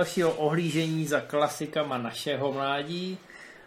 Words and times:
dalšího 0.00 0.32
ohlížení 0.32 1.06
za 1.06 1.20
klasikama 1.20 1.98
našeho 1.98 2.52
mládí. 2.52 3.18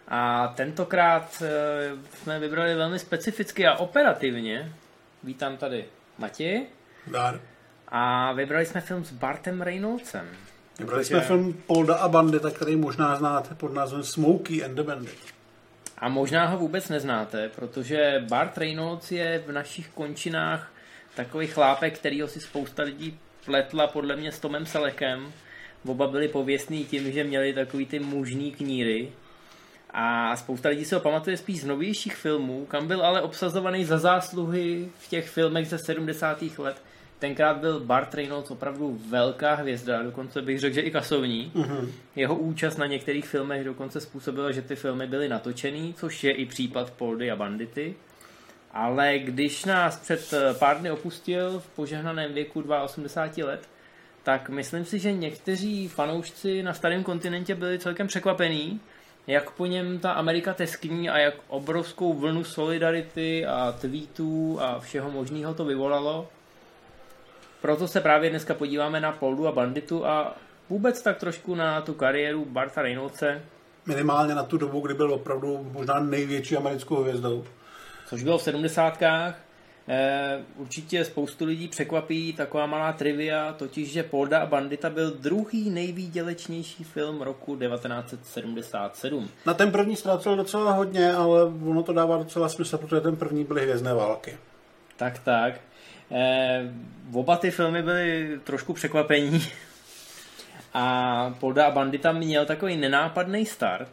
A 0.08 0.48
tentokrát 0.56 1.42
eh, 1.42 1.90
jsme 2.22 2.38
vybrali 2.38 2.74
velmi 2.74 2.98
specificky 2.98 3.66
a 3.66 3.74
operativně. 3.76 4.72
Vítám 5.24 5.56
tady 5.56 5.84
Matěj. 6.18 6.66
Dar. 7.06 7.40
A 7.88 8.32
vybrali 8.32 8.66
jsme 8.66 8.80
film 8.80 9.04
s 9.04 9.12
Bartem 9.12 9.62
Reynoldsem. 9.62 10.28
Vybrali 10.78 11.04
jsme 11.04 11.20
film 11.20 11.52
Polda 11.66 11.94
a 11.94 12.08
Bandita, 12.08 12.50
který 12.50 12.76
možná 12.76 13.16
znáte 13.16 13.54
pod 13.54 13.74
názvem 13.74 14.02
Smokey 14.02 14.64
and 14.64 14.74
the 14.74 14.82
Bandit. 14.82 15.18
A 15.98 16.08
možná 16.08 16.46
ho 16.46 16.58
vůbec 16.58 16.88
neznáte, 16.88 17.48
protože 17.48 18.24
Bart 18.28 18.58
Reynolds 18.58 19.12
je 19.12 19.42
v 19.46 19.52
našich 19.52 19.88
končinách 19.88 20.72
takový 21.14 21.46
chlápek, 21.46 21.98
kterýho 21.98 22.28
si 22.28 22.40
spousta 22.40 22.82
lidí 22.82 23.18
pletla 23.44 23.86
podle 23.86 24.16
mě 24.16 24.32
s 24.32 24.38
Tomem 24.38 24.66
Selekem. 24.66 25.32
Oba 25.86 26.06
byli 26.06 26.28
pověstní 26.28 26.84
tím, 26.84 27.12
že 27.12 27.24
měli 27.24 27.52
takový 27.52 27.86
ty 27.86 27.98
mužný 27.98 28.52
kníry. 28.52 29.12
A 29.90 30.36
spousta 30.36 30.68
lidí 30.68 30.84
si 30.84 30.94
ho 30.94 31.00
pamatuje 31.00 31.36
spíš 31.36 31.60
z 31.60 31.64
novějších 31.64 32.16
filmů, 32.16 32.66
kam 32.66 32.86
byl 32.86 33.06
ale 33.06 33.22
obsazovaný 33.22 33.84
za 33.84 33.98
zásluhy 33.98 34.88
v 34.98 35.08
těch 35.08 35.28
filmech 35.28 35.68
ze 35.68 35.78
70. 35.78 36.42
let. 36.58 36.82
Tenkrát 37.18 37.56
byl 37.56 37.80
Bart 37.80 38.14
Reynolds 38.14 38.50
opravdu 38.50 39.00
velká 39.08 39.54
hvězda, 39.54 40.02
dokonce 40.02 40.42
bych 40.42 40.60
řekl, 40.60 40.74
že 40.74 40.80
i 40.80 40.90
kasovní. 40.90 41.52
Mm-hmm. 41.54 41.88
Jeho 42.16 42.34
účast 42.34 42.76
na 42.76 42.86
některých 42.86 43.26
filmech 43.26 43.64
dokonce 43.64 44.00
způsobila, 44.00 44.52
že 44.52 44.62
ty 44.62 44.76
filmy 44.76 45.06
byly 45.06 45.28
natočený, 45.28 45.94
což 45.94 46.24
je 46.24 46.32
i 46.32 46.46
případ 46.46 46.90
Poldy 46.90 47.30
a 47.30 47.36
Bandity. 47.36 47.94
Ale 48.72 49.18
když 49.18 49.64
nás 49.64 50.00
před 50.00 50.34
pár 50.58 50.78
dny 50.78 50.90
opustil 50.90 51.58
v 51.60 51.68
požehnaném 51.68 52.34
věku 52.34 52.64
82 52.84 53.50
let, 53.50 53.68
tak 54.24 54.48
myslím 54.48 54.84
si, 54.84 54.98
že 54.98 55.12
někteří 55.12 55.88
fanoušci 55.88 56.62
na 56.62 56.74
starém 56.74 57.04
kontinentě 57.04 57.54
byli 57.54 57.78
celkem 57.78 58.06
překvapení, 58.06 58.80
jak 59.26 59.50
po 59.50 59.66
něm 59.66 59.98
ta 59.98 60.12
Amerika 60.12 60.54
teskní 60.54 61.10
a 61.10 61.18
jak 61.18 61.34
obrovskou 61.48 62.14
vlnu 62.14 62.44
solidarity 62.44 63.46
a 63.46 63.74
tweetů 63.80 64.58
a 64.60 64.78
všeho 64.80 65.10
možného 65.10 65.54
to 65.54 65.64
vyvolalo. 65.64 66.28
Proto 67.60 67.88
se 67.88 68.00
právě 68.00 68.30
dneska 68.30 68.54
podíváme 68.54 69.00
na 69.00 69.12
Poldu 69.12 69.48
a 69.48 69.52
Banditu 69.52 70.06
a 70.06 70.36
vůbec 70.68 71.02
tak 71.02 71.18
trošku 71.18 71.54
na 71.54 71.80
tu 71.80 71.94
kariéru 71.94 72.44
Barta 72.44 72.82
Reynoldse. 72.82 73.42
Minimálně 73.86 74.34
na 74.34 74.42
tu 74.42 74.58
dobu, 74.58 74.80
kdy 74.80 74.94
byl 74.94 75.12
opravdu 75.12 75.70
možná 75.72 76.00
největší 76.00 76.56
americkou 76.56 77.02
hvězdou. 77.02 77.44
Což 78.06 78.22
bylo 78.22 78.38
v 78.38 78.42
sedmdesátkách. 78.42 79.38
Eh, 79.88 80.42
určitě 80.56 81.04
spoustu 81.04 81.44
lidí 81.44 81.68
překvapí 81.68 82.32
taková 82.32 82.66
malá 82.66 82.92
trivia, 82.92 83.52
totiž, 83.52 83.92
že 83.92 84.02
Polda 84.02 84.40
a 84.40 84.46
Bandita 84.46 84.90
byl 84.90 85.10
druhý 85.10 85.70
nejvýdělečnější 85.70 86.84
film 86.84 87.22
roku 87.22 87.56
1977. 87.56 89.28
Na 89.46 89.54
ten 89.54 89.72
první 89.72 89.96
ztrácel 89.96 90.36
docela 90.36 90.72
hodně, 90.72 91.12
ale 91.12 91.44
ono 91.44 91.82
to 91.82 91.92
dává 91.92 92.16
docela 92.16 92.48
smysl, 92.48 92.78
protože 92.78 93.00
ten 93.00 93.16
první 93.16 93.44
byly 93.44 93.62
Hvězdné 93.62 93.94
války. 93.94 94.36
Tak, 94.96 95.18
tak. 95.18 95.54
Eh, 96.10 96.70
oba 97.12 97.36
ty 97.36 97.50
filmy 97.50 97.82
byly 97.82 98.40
trošku 98.44 98.72
překvapení. 98.72 99.42
A 100.74 101.34
Polda 101.40 101.66
a 101.66 101.70
Bandita 101.70 102.12
měl 102.12 102.46
takový 102.46 102.76
nenápadný 102.76 103.46
start. 103.46 103.88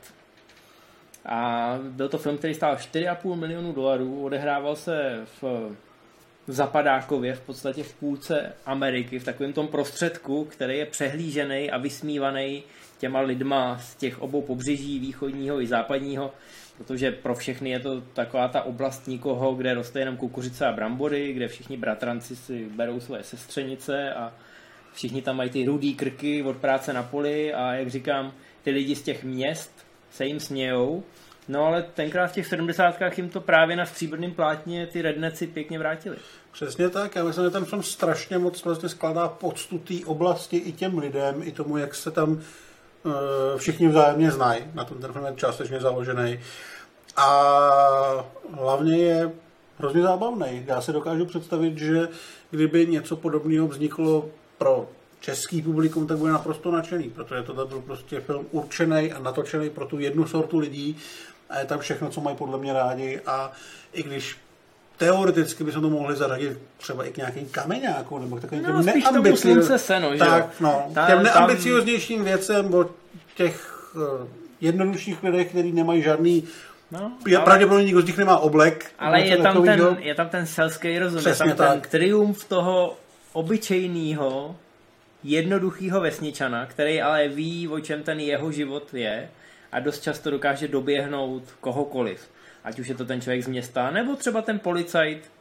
A 1.26 1.78
byl 1.82 2.10
to 2.10 2.18
film, 2.18 2.38
který 2.38 2.54
stál 2.54 2.76
4,5 2.76 3.36
milionu 3.36 3.74
dolarů, 3.74 4.24
odehrával 4.24 4.76
se 4.76 5.20
v 5.42 5.76
Zapadákově, 6.48 7.34
v 7.34 7.42
podstatě 7.42 7.84
v 7.84 7.94
půlce 7.94 8.54
Ameriky, 8.66 9.20
v 9.20 9.24
takovém 9.24 9.54
tom 9.54 9.68
prostředku, 9.68 10.46
který 10.46 10.78
je 10.78 10.86
přehlížený 10.86 11.72
a 11.72 11.78
vysmívaný 11.78 12.64
těma 12.98 13.22
lidma 13.22 13.78
z 13.78 13.96
těch 13.96 14.22
obou 14.22 14.42
pobřeží, 14.42 15.00
východního 15.00 15.62
i 15.62 15.68
západního, 15.68 16.34
protože 16.78 17.12
pro 17.12 17.36
všechny 17.36 17.70
je 17.70 17.80
to 17.80 18.02
taková 18.02 18.48
ta 18.48 18.62
oblast 18.62 19.08
nikoho, 19.08 19.56
kde 19.56 19.74
roste 19.74 20.00
jenom 20.00 20.18
kukuřice 20.18 20.66
a 20.66 20.72
brambory, 20.72 21.34
kde 21.34 21.48
všichni 21.48 21.78
bratranci 21.78 22.36
si 22.36 22.66
berou 22.76 23.00
své 23.00 23.24
sestřenice 23.24 24.14
a 24.14 24.34
všichni 24.94 25.22
tam 25.22 25.38
mají 25.38 25.50
ty 25.50 25.66
rudý 25.66 25.96
krky 25.96 26.44
od 26.44 26.58
práce 26.58 26.94
na 26.94 27.04
poli 27.04 27.54
a 27.54 27.74
jak 27.74 27.90
říkám, 27.90 28.34
ty 28.64 28.72
lidi 28.72 28.96
z 28.96 29.02
těch 29.02 29.24
měst 29.24 29.91
se 30.12 30.26
jim 30.26 30.40
smějou, 30.40 31.04
no 31.48 31.66
ale 31.66 31.86
tenkrát 31.94 32.28
v 32.28 32.34
těch 32.34 32.48
70. 32.48 32.96
jim 33.18 33.30
to 33.30 33.42
právě 33.42 33.76
na 33.76 33.86
stříbrném 33.86 34.32
plátně 34.32 34.88
ty 34.88 35.02
redneci 35.02 35.48
pěkně 35.48 35.80
vrátili. 35.80 36.18
Přesně 36.52 36.90
tak, 36.90 37.16
já 37.16 37.24
myslím, 37.24 37.46
že 37.46 37.50
ten 37.50 37.66
film 37.66 37.84
strašně 37.84 38.38
moc 38.38 38.64
vlastně 38.64 38.90
skládá 38.90 39.28
poctu 39.28 39.78
té 39.78 39.94
oblasti 40.06 40.58
i 40.58 40.72
těm 40.72 40.98
lidem, 40.98 41.42
i 41.44 41.52
tomu, 41.52 41.78
jak 41.78 41.96
se 41.96 42.12
tam 42.12 42.32
uh, 42.32 42.42
všichni 43.58 43.88
vzájemně 43.88 44.32
znají. 44.32 44.64
Na 44.74 44.84
tom 44.84 44.98
ten 44.98 45.14
film 45.14 45.26
je 45.26 45.34
částečně 45.36 45.80
založený. 45.80 46.40
A 47.18 48.26
hlavně 48.54 48.98
je 48.98 49.32
hrozně 49.78 50.02
zábavný. 50.02 50.64
Já 50.68 50.82
si 50.82 50.94
dokážu 50.94 51.26
představit, 51.26 51.78
že 51.78 52.08
kdyby 52.52 52.88
něco 52.88 53.16
podobného 53.16 53.68
vzniklo 53.68 54.30
pro 54.58 54.90
český 55.22 55.62
publikum, 55.62 56.08
tak 56.08 56.18
bude 56.18 56.32
naprosto 56.32 56.72
nadšený, 56.72 57.10
protože 57.10 57.44
to 57.44 57.54
byl 57.54 57.82
prostě 57.82 58.20
film 58.20 58.46
určený 58.52 59.14
a 59.14 59.20
natočený 59.20 59.70
pro 59.70 59.86
tu 59.86 60.00
jednu 60.00 60.28
sortu 60.28 60.60
lidí 60.60 60.98
a 61.50 61.60
je 61.60 61.66
tam 61.66 61.80
všechno, 61.80 62.10
co 62.10 62.22
mají 62.22 62.38
podle 62.38 62.58
mě 62.58 62.74
rádi 62.74 63.22
a 63.26 63.52
i 63.94 64.04
když 64.04 64.38
teoreticky 64.98 65.64
bychom 65.64 65.82
to 65.82 65.90
mohli 65.90 66.16
zařadit 66.16 66.60
třeba 66.78 67.06
i 67.06 67.12
k 67.12 67.18
nějakým 67.18 67.50
kameňákům, 67.50 68.22
nebo 68.22 68.36
k 68.36 68.42
takovým 68.42 68.64
no, 68.64 68.84
těm 68.84 69.00
neambiciozním... 69.00 69.78
seno, 69.78 70.14
že 70.14 70.20
tak, 70.20 70.60
no, 70.60 70.92
Ta, 70.94 71.08
těm 71.08 71.24
neambicioznějším 71.24 72.18
tam... 72.18 72.26
věcem 72.26 72.74
o 72.74 72.90
těch 73.36 73.86
uh, 73.96 74.28
jednodušších 74.62 75.24
lidech, 75.24 75.50
kteří 75.50 75.72
nemají 75.72 76.02
žádný 76.02 76.48
No, 76.92 77.12
ale, 77.26 77.46
pravděpodobně 77.46 77.86
nikdo 77.86 78.02
z 78.02 78.06
nich 78.06 78.18
nemá 78.18 78.38
oblek. 78.38 78.92
Ale 79.00 79.22
je 79.22 79.38
tam, 79.38 79.64
ten, 79.64 79.98
je 80.00 80.16
tam 80.16 80.30
ten 80.30 80.48
selský 80.48 81.00
rozum, 81.00 81.20
Přesně 81.20 81.50
je 81.50 81.56
tam 81.56 81.68
tak. 81.68 81.82
ten 81.82 81.90
triumf 81.92 82.46
toho 82.46 82.98
obyčejného, 83.34 84.56
jednoduchého 85.24 86.02
vesničana, 86.02 86.66
který 86.66 87.02
ale 87.02 87.28
ví, 87.28 87.68
o 87.68 87.80
čem 87.80 88.04
ten 88.04 88.20
jeho 88.20 88.52
život 88.52 88.94
je 88.94 89.30
a 89.72 89.80
dost 89.80 90.04
často 90.04 90.32
dokáže 90.32 90.68
doběhnout 90.68 91.44
kohokoliv. 91.60 92.30
Ať 92.64 92.80
už 92.80 92.88
je 92.88 92.96
to 92.96 93.06
ten 93.06 93.22
člověk 93.22 93.44
z 93.44 93.48
města, 93.48 93.92
nebo 93.92 94.16
třeba 94.16 94.42
ten 94.42 94.60
policajt, 94.60 95.32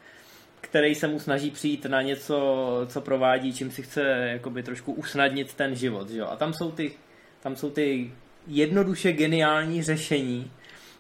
který 0.60 0.94
se 0.94 1.08
mu 1.08 1.20
snaží 1.20 1.50
přijít 1.50 1.84
na 1.84 2.02
něco, 2.02 2.66
co 2.86 3.00
provádí, 3.00 3.52
čím 3.52 3.70
si 3.70 3.82
chce 3.82 4.02
jakoby 4.32 4.62
trošku 4.62 4.92
usnadnit 4.92 5.54
ten 5.54 5.74
život. 5.74 6.10
Že? 6.10 6.22
A 6.22 6.36
tam 6.36 6.52
jsou, 6.52 6.70
ty, 6.70 6.92
tam 7.40 7.56
jsou 7.56 7.70
ty 7.70 8.12
jednoduše 8.46 9.12
geniální 9.12 9.82
řešení, 9.82 10.50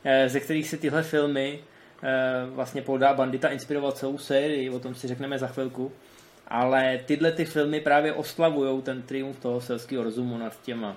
eh, 0.04 0.28
ze 0.28 0.40
kterých 0.40 0.68
se 0.68 0.76
tyhle 0.76 1.02
filmy 1.02 1.58
eh, 2.02 2.46
vlastně 2.46 2.82
Polda 2.82 3.14
Bandita 3.14 3.48
inspiroval 3.48 3.92
celou 3.92 4.18
sérii, 4.18 4.70
o 4.70 4.78
tom 4.78 4.94
si 4.94 5.08
řekneme 5.08 5.38
za 5.38 5.46
chvilku 5.46 5.92
ale 6.50 7.00
tyhle 7.06 7.32
ty 7.32 7.44
filmy 7.44 7.80
právě 7.80 8.12
oslavují 8.12 8.82
ten 8.82 9.02
triumf 9.02 9.38
toho 9.38 9.60
selského 9.60 10.04
rozumu 10.04 10.38
nad 10.38 10.62
těma 10.62 10.96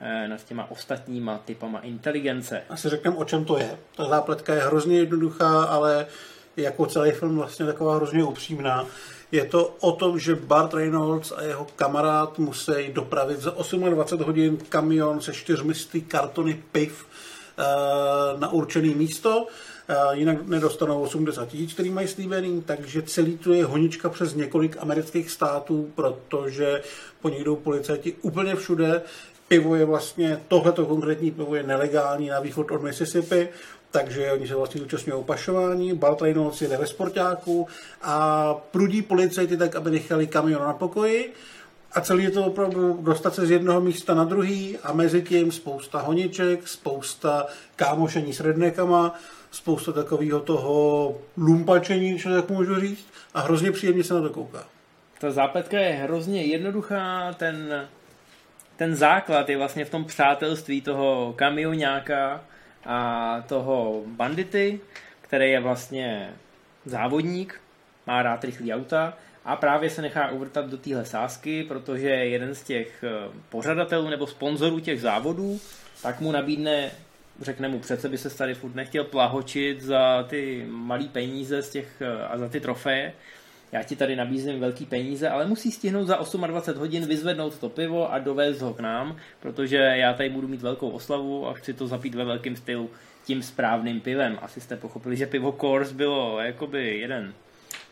eh, 0.00 0.28
nad 0.28 0.44
těma 0.44 0.70
ostatníma 0.70 1.38
typama 1.44 1.78
inteligence. 1.78 2.62
Asi 2.68 2.88
řekneme, 2.88 3.16
o 3.16 3.24
čem 3.24 3.44
to 3.44 3.58
je. 3.58 3.78
Ta 3.96 4.04
zápletka 4.04 4.54
je 4.54 4.60
hrozně 4.60 4.98
jednoduchá, 4.98 5.64
ale 5.64 6.06
jako 6.56 6.86
celý 6.86 7.10
film 7.10 7.36
vlastně 7.36 7.66
taková 7.66 7.96
hrozně 7.96 8.24
upřímná. 8.24 8.86
Je 9.32 9.44
to 9.44 9.76
o 9.80 9.92
tom, 9.92 10.18
že 10.18 10.34
Bart 10.34 10.74
Reynolds 10.74 11.32
a 11.32 11.42
jeho 11.42 11.66
kamarád 11.76 12.38
musí 12.38 12.72
dopravit 12.92 13.40
za 13.40 13.50
28 13.50 14.26
hodin 14.26 14.56
kamion 14.68 15.20
se 15.20 15.32
čtyřmi 15.32 15.74
kartony 16.08 16.62
piv 16.72 17.06
eh, 17.58 18.38
na 18.38 18.52
určené 18.52 18.94
místo 18.94 19.46
jinak 20.12 20.46
nedostanou 20.46 21.02
80 21.02 21.48
tisíc, 21.48 21.72
který 21.72 21.90
mají 21.90 22.08
slíbený, 22.08 22.62
takže 22.66 23.02
celý 23.02 23.38
to 23.38 23.52
je 23.52 23.64
honička 23.64 24.08
přes 24.08 24.34
několik 24.34 24.76
amerických 24.80 25.30
států, 25.30 25.90
protože 25.94 26.82
po 27.20 27.28
nich 27.28 27.44
jdou 27.44 27.56
policajti 27.56 28.16
úplně 28.22 28.54
všude. 28.54 29.02
Pivo 29.48 29.74
je 29.74 29.84
vlastně, 29.84 30.40
tohleto 30.48 30.86
konkrétní 30.86 31.30
pivo 31.30 31.54
je 31.54 31.62
nelegální 31.62 32.28
na 32.28 32.40
východ 32.40 32.70
od 32.70 32.82
Mississippi, 32.82 33.48
takže 33.90 34.32
oni 34.32 34.48
se 34.48 34.54
vlastně 34.54 34.82
účastní 34.82 35.12
opašování, 35.12 35.94
Bart 35.94 36.22
jede 36.60 36.76
ve 36.76 36.86
sportáku 36.86 37.66
a 38.02 38.54
prudí 38.54 39.02
policajty 39.02 39.56
tak, 39.56 39.76
aby 39.76 39.90
nechali 39.90 40.26
kamion 40.26 40.62
na 40.62 40.72
pokoji. 40.72 41.32
A 41.92 42.00
celý 42.00 42.24
je 42.24 42.30
to 42.30 42.44
opravdu 42.44 42.98
dostat 43.00 43.34
se 43.34 43.46
z 43.46 43.50
jednoho 43.50 43.80
místa 43.80 44.14
na 44.14 44.24
druhý 44.24 44.78
a 44.82 44.92
mezi 44.92 45.22
tím 45.22 45.52
spousta 45.52 46.00
honiček, 46.00 46.68
spousta 46.68 47.46
kámošení 47.76 48.32
s 48.32 48.40
rednekama, 48.40 49.14
spousta 49.50 49.92
takového 49.92 50.40
toho 50.40 51.14
lumpačení, 51.36 52.18
co 52.18 52.28
tak 52.28 52.50
můžu 52.50 52.80
říct, 52.80 53.06
a 53.34 53.40
hrozně 53.40 53.72
příjemně 53.72 54.04
se 54.04 54.14
na 54.14 54.20
to 54.20 54.30
kouká. 54.30 54.64
Ta 55.18 55.30
zápletka 55.30 55.78
je 55.78 55.92
hrozně 55.92 56.42
jednoduchá, 56.44 57.32
ten, 57.32 57.88
ten 58.76 58.94
základ 58.94 59.48
je 59.48 59.56
vlastně 59.56 59.84
v 59.84 59.90
tom 59.90 60.04
přátelství 60.04 60.80
toho 60.80 61.34
kamionáka 61.36 62.44
a 62.84 63.42
toho 63.48 64.02
bandity, 64.06 64.80
který 65.20 65.50
je 65.50 65.60
vlastně 65.60 66.34
závodník, 66.84 67.60
má 68.06 68.22
rád 68.22 68.44
rychlý 68.44 68.74
auta 68.74 69.14
a 69.44 69.56
právě 69.56 69.90
se 69.90 70.02
nechá 70.02 70.30
uvrtat 70.30 70.66
do 70.66 70.78
téhle 70.78 71.04
sázky, 71.04 71.64
protože 71.64 72.08
jeden 72.08 72.54
z 72.54 72.62
těch 72.62 73.04
eh, 73.04 73.30
pořadatelů 73.48 74.08
nebo 74.08 74.26
sponzorů 74.26 74.80
těch 74.80 75.00
závodů 75.00 75.60
tak 76.02 76.20
mu 76.20 76.32
nabídne, 76.32 76.90
řekne 77.40 77.68
mu, 77.68 77.78
přece 77.78 78.08
by 78.08 78.18
se 78.18 78.30
tady 78.30 78.54
furt 78.54 78.74
nechtěl 78.74 79.04
plahočit 79.04 79.82
za 79.82 80.26
ty 80.28 80.66
malý 80.68 81.08
peníze 81.08 81.62
z 81.62 81.70
těch, 81.70 82.02
eh, 82.02 82.22
a 82.22 82.38
za 82.38 82.48
ty 82.48 82.60
trofeje, 82.60 83.12
já 83.72 83.82
ti 83.82 83.96
tady 83.96 84.16
nabízím 84.16 84.60
velký 84.60 84.86
peníze, 84.86 85.28
ale 85.28 85.46
musí 85.46 85.72
stihnout 85.72 86.06
za 86.06 86.16
28 86.16 86.78
hodin 86.78 87.06
vyzvednout 87.06 87.58
to 87.58 87.68
pivo 87.68 88.12
a 88.12 88.18
dovést 88.18 88.60
ho 88.60 88.74
k 88.74 88.80
nám, 88.80 89.16
protože 89.40 89.76
já 89.76 90.12
tady 90.12 90.28
budu 90.28 90.48
mít 90.48 90.62
velkou 90.62 90.90
oslavu 90.90 91.48
a 91.48 91.54
chci 91.54 91.74
to 91.74 91.86
zapít 91.86 92.14
ve 92.14 92.24
velkém 92.24 92.56
stylu 92.56 92.90
tím 93.24 93.42
správným 93.42 94.00
pivem. 94.00 94.38
Asi 94.42 94.60
jste 94.60 94.76
pochopili, 94.76 95.16
že 95.16 95.26
pivo 95.26 95.56
Coors 95.60 95.92
bylo 95.92 96.40
jakoby 96.40 96.98
jeden 96.98 97.34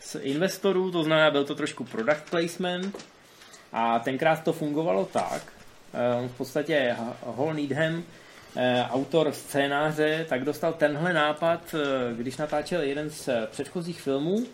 z 0.00 0.16
investorů, 0.22 0.90
to 0.90 1.04
znamená, 1.04 1.30
byl 1.30 1.44
to 1.44 1.54
trošku 1.54 1.84
product 1.84 2.30
placement 2.30 3.04
a 3.72 3.98
tenkrát 3.98 4.44
to 4.44 4.52
fungovalo 4.52 5.04
tak, 5.04 5.42
eh, 5.94 6.28
v 6.28 6.36
podstatě 6.36 6.96
Hall 7.36 7.54
Needham, 7.54 8.02
autor 8.90 9.32
scénáře, 9.32 10.26
tak 10.28 10.44
dostal 10.44 10.72
tenhle 10.72 11.12
nápad, 11.12 11.74
eh, 11.74 12.14
když 12.14 12.36
natáčel 12.36 12.80
jeden 12.80 13.10
z 13.10 13.28
předchozích 13.50 14.00
filmů, 14.00 14.46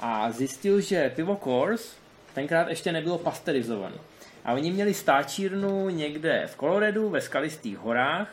a 0.00 0.30
zjistil, 0.30 0.80
že 0.80 1.12
pivo 1.16 1.40
Coors 1.44 1.92
tenkrát 2.34 2.68
ještě 2.68 2.92
nebylo 2.92 3.18
pasterizované. 3.18 3.96
A 4.44 4.52
oni 4.52 4.72
měli 4.72 4.94
stáčírnu 4.94 5.88
někde 5.88 6.44
v 6.46 6.56
Coloradu, 6.56 7.08
ve 7.08 7.20
skalistých 7.20 7.78
horách 7.78 8.28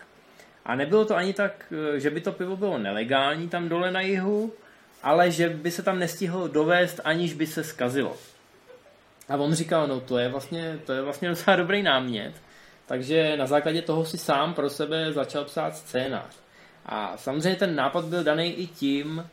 a 0.66 0.75
nebylo 0.75 1.06
to 1.06 1.16
ani 1.16 1.34
tak, 1.34 1.74
že 1.98 2.10
by 2.10 2.22
to 2.22 2.31
pivo 2.31 2.56
bylo 2.56 2.78
nelegální 2.78 3.50
tam 3.50 3.69
dole 3.69 3.92
na 3.92 4.02
jihu, 4.02 4.54
ale 5.04 5.31
že 5.31 5.50
by 5.50 5.72
se 5.72 5.84
tam 5.84 6.00
nestihlo 6.00 6.48
dovést, 6.48 7.00
aniž 7.04 7.34
by 7.34 7.48
se 7.48 7.64
skazilo. 7.64 8.18
A 9.30 9.38
on 9.38 9.54
říkal, 9.54 9.88
no 9.88 10.00
to 10.00 10.18
je 10.18 10.30
vlastně, 10.30 10.80
to 10.86 10.94
je 10.94 11.02
vlastně 11.02 11.30
docela 11.30 11.56
dobrý 11.56 11.84
námět, 11.84 12.34
takže 12.92 13.38
na 13.38 13.48
základě 13.48 13.82
toho 13.82 14.06
si 14.06 14.18
sám 14.18 14.54
pro 14.54 14.70
sebe 14.70 15.14
začal 15.14 15.46
psát 15.46 15.78
scénář. 15.78 16.36
A 16.86 17.18
samozřejmě 17.18 17.56
ten 17.56 17.76
nápad 17.76 18.06
byl 18.06 18.24
daný 18.24 18.54
i 18.54 18.68
tím, 18.68 19.26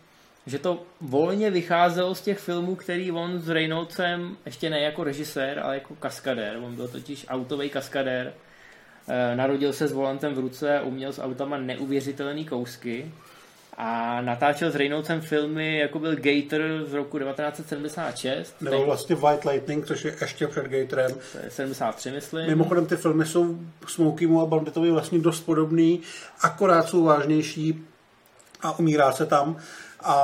že 0.46 0.58
to 0.58 0.82
volně 1.00 1.50
vycházelo 1.50 2.14
z 2.14 2.20
těch 2.20 2.38
filmů, 2.38 2.76
který 2.76 3.12
on 3.12 3.40
s 3.40 3.48
Reynoldsem, 3.48 4.36
ještě 4.46 4.70
ne 4.70 4.80
jako 4.80 5.04
režisér, 5.04 5.58
ale 5.58 5.74
jako 5.74 5.94
kaskadér, 5.94 6.56
on 6.56 6.76
byl 6.76 6.88
totiž 6.88 7.26
autový 7.28 7.70
kaskadér, 7.70 8.32
eh, 9.08 9.36
narodil 9.36 9.72
se 9.72 9.88
s 9.88 9.92
volantem 9.92 10.34
v 10.34 10.38
ruce 10.38 10.78
a 10.78 10.82
uměl 10.82 11.12
s 11.12 11.22
autama 11.22 11.58
neuvěřitelné 11.58 12.44
kousky 12.44 13.12
a 13.80 14.20
natáčel 14.20 14.70
s 14.70 14.74
Reynoldsem 14.74 15.20
filmy, 15.20 15.78
jako 15.78 15.98
byl 15.98 16.16
Gator 16.16 16.60
z 16.84 16.92
roku 16.92 17.18
1976. 17.18 18.54
Nebo 18.60 18.84
vlastně 18.84 19.16
White 19.16 19.44
Lightning, 19.44 19.86
což 19.86 20.04
je 20.04 20.16
ještě 20.20 20.46
před 20.46 20.64
Gatorem. 20.64 21.12
To 21.32 21.38
je 21.38 21.50
73, 21.50 22.10
myslím. 22.10 22.46
Mimochodem 22.46 22.86
ty 22.86 22.96
filmy 22.96 23.26
jsou 23.26 23.58
Smokiemu 23.86 24.42
a 24.42 24.46
Banditovi 24.46 24.90
vlastně 24.90 25.18
dost 25.18 25.40
podobný, 25.40 26.00
akorát 26.40 26.88
jsou 26.88 27.04
vážnější 27.04 27.84
a 28.62 28.78
umírá 28.78 29.12
se 29.12 29.26
tam. 29.26 29.56
A, 30.00 30.14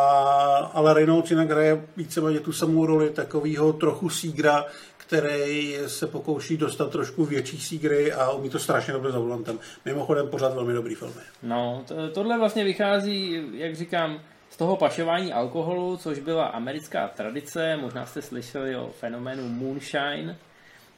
ale 0.74 0.94
Reynolds 0.94 1.30
jinak 1.30 1.50
hraje 1.50 1.84
víceméně 1.96 2.40
tu 2.40 2.52
samou 2.52 2.86
roli 2.86 3.10
takového 3.10 3.72
trochu 3.72 4.08
sígra, 4.08 4.64
který 5.06 5.76
se 5.86 6.06
pokouší 6.06 6.56
dostat 6.56 6.90
trošku 6.90 7.24
větší 7.24 7.60
sígry 7.60 8.12
a 8.12 8.30
umí 8.30 8.50
to 8.50 8.58
strašně 8.58 8.92
dobře 8.92 9.12
za 9.12 9.18
volantem. 9.18 9.58
Mimochodem 9.84 10.28
pořád 10.28 10.54
velmi 10.54 10.72
dobrý 10.72 10.94
film. 10.94 11.12
No, 11.42 11.84
to, 11.88 12.10
tohle 12.10 12.38
vlastně 12.38 12.64
vychází, 12.64 13.42
jak 13.52 13.76
říkám, 13.76 14.20
z 14.50 14.56
toho 14.56 14.76
pašování 14.76 15.32
alkoholu, 15.32 15.96
což 15.96 16.18
byla 16.18 16.46
americká 16.46 17.08
tradice. 17.08 17.76
Možná 17.76 18.06
jste 18.06 18.22
slyšeli 18.22 18.76
o 18.76 18.90
fenoménu 19.00 19.48
moonshine, 19.48 20.36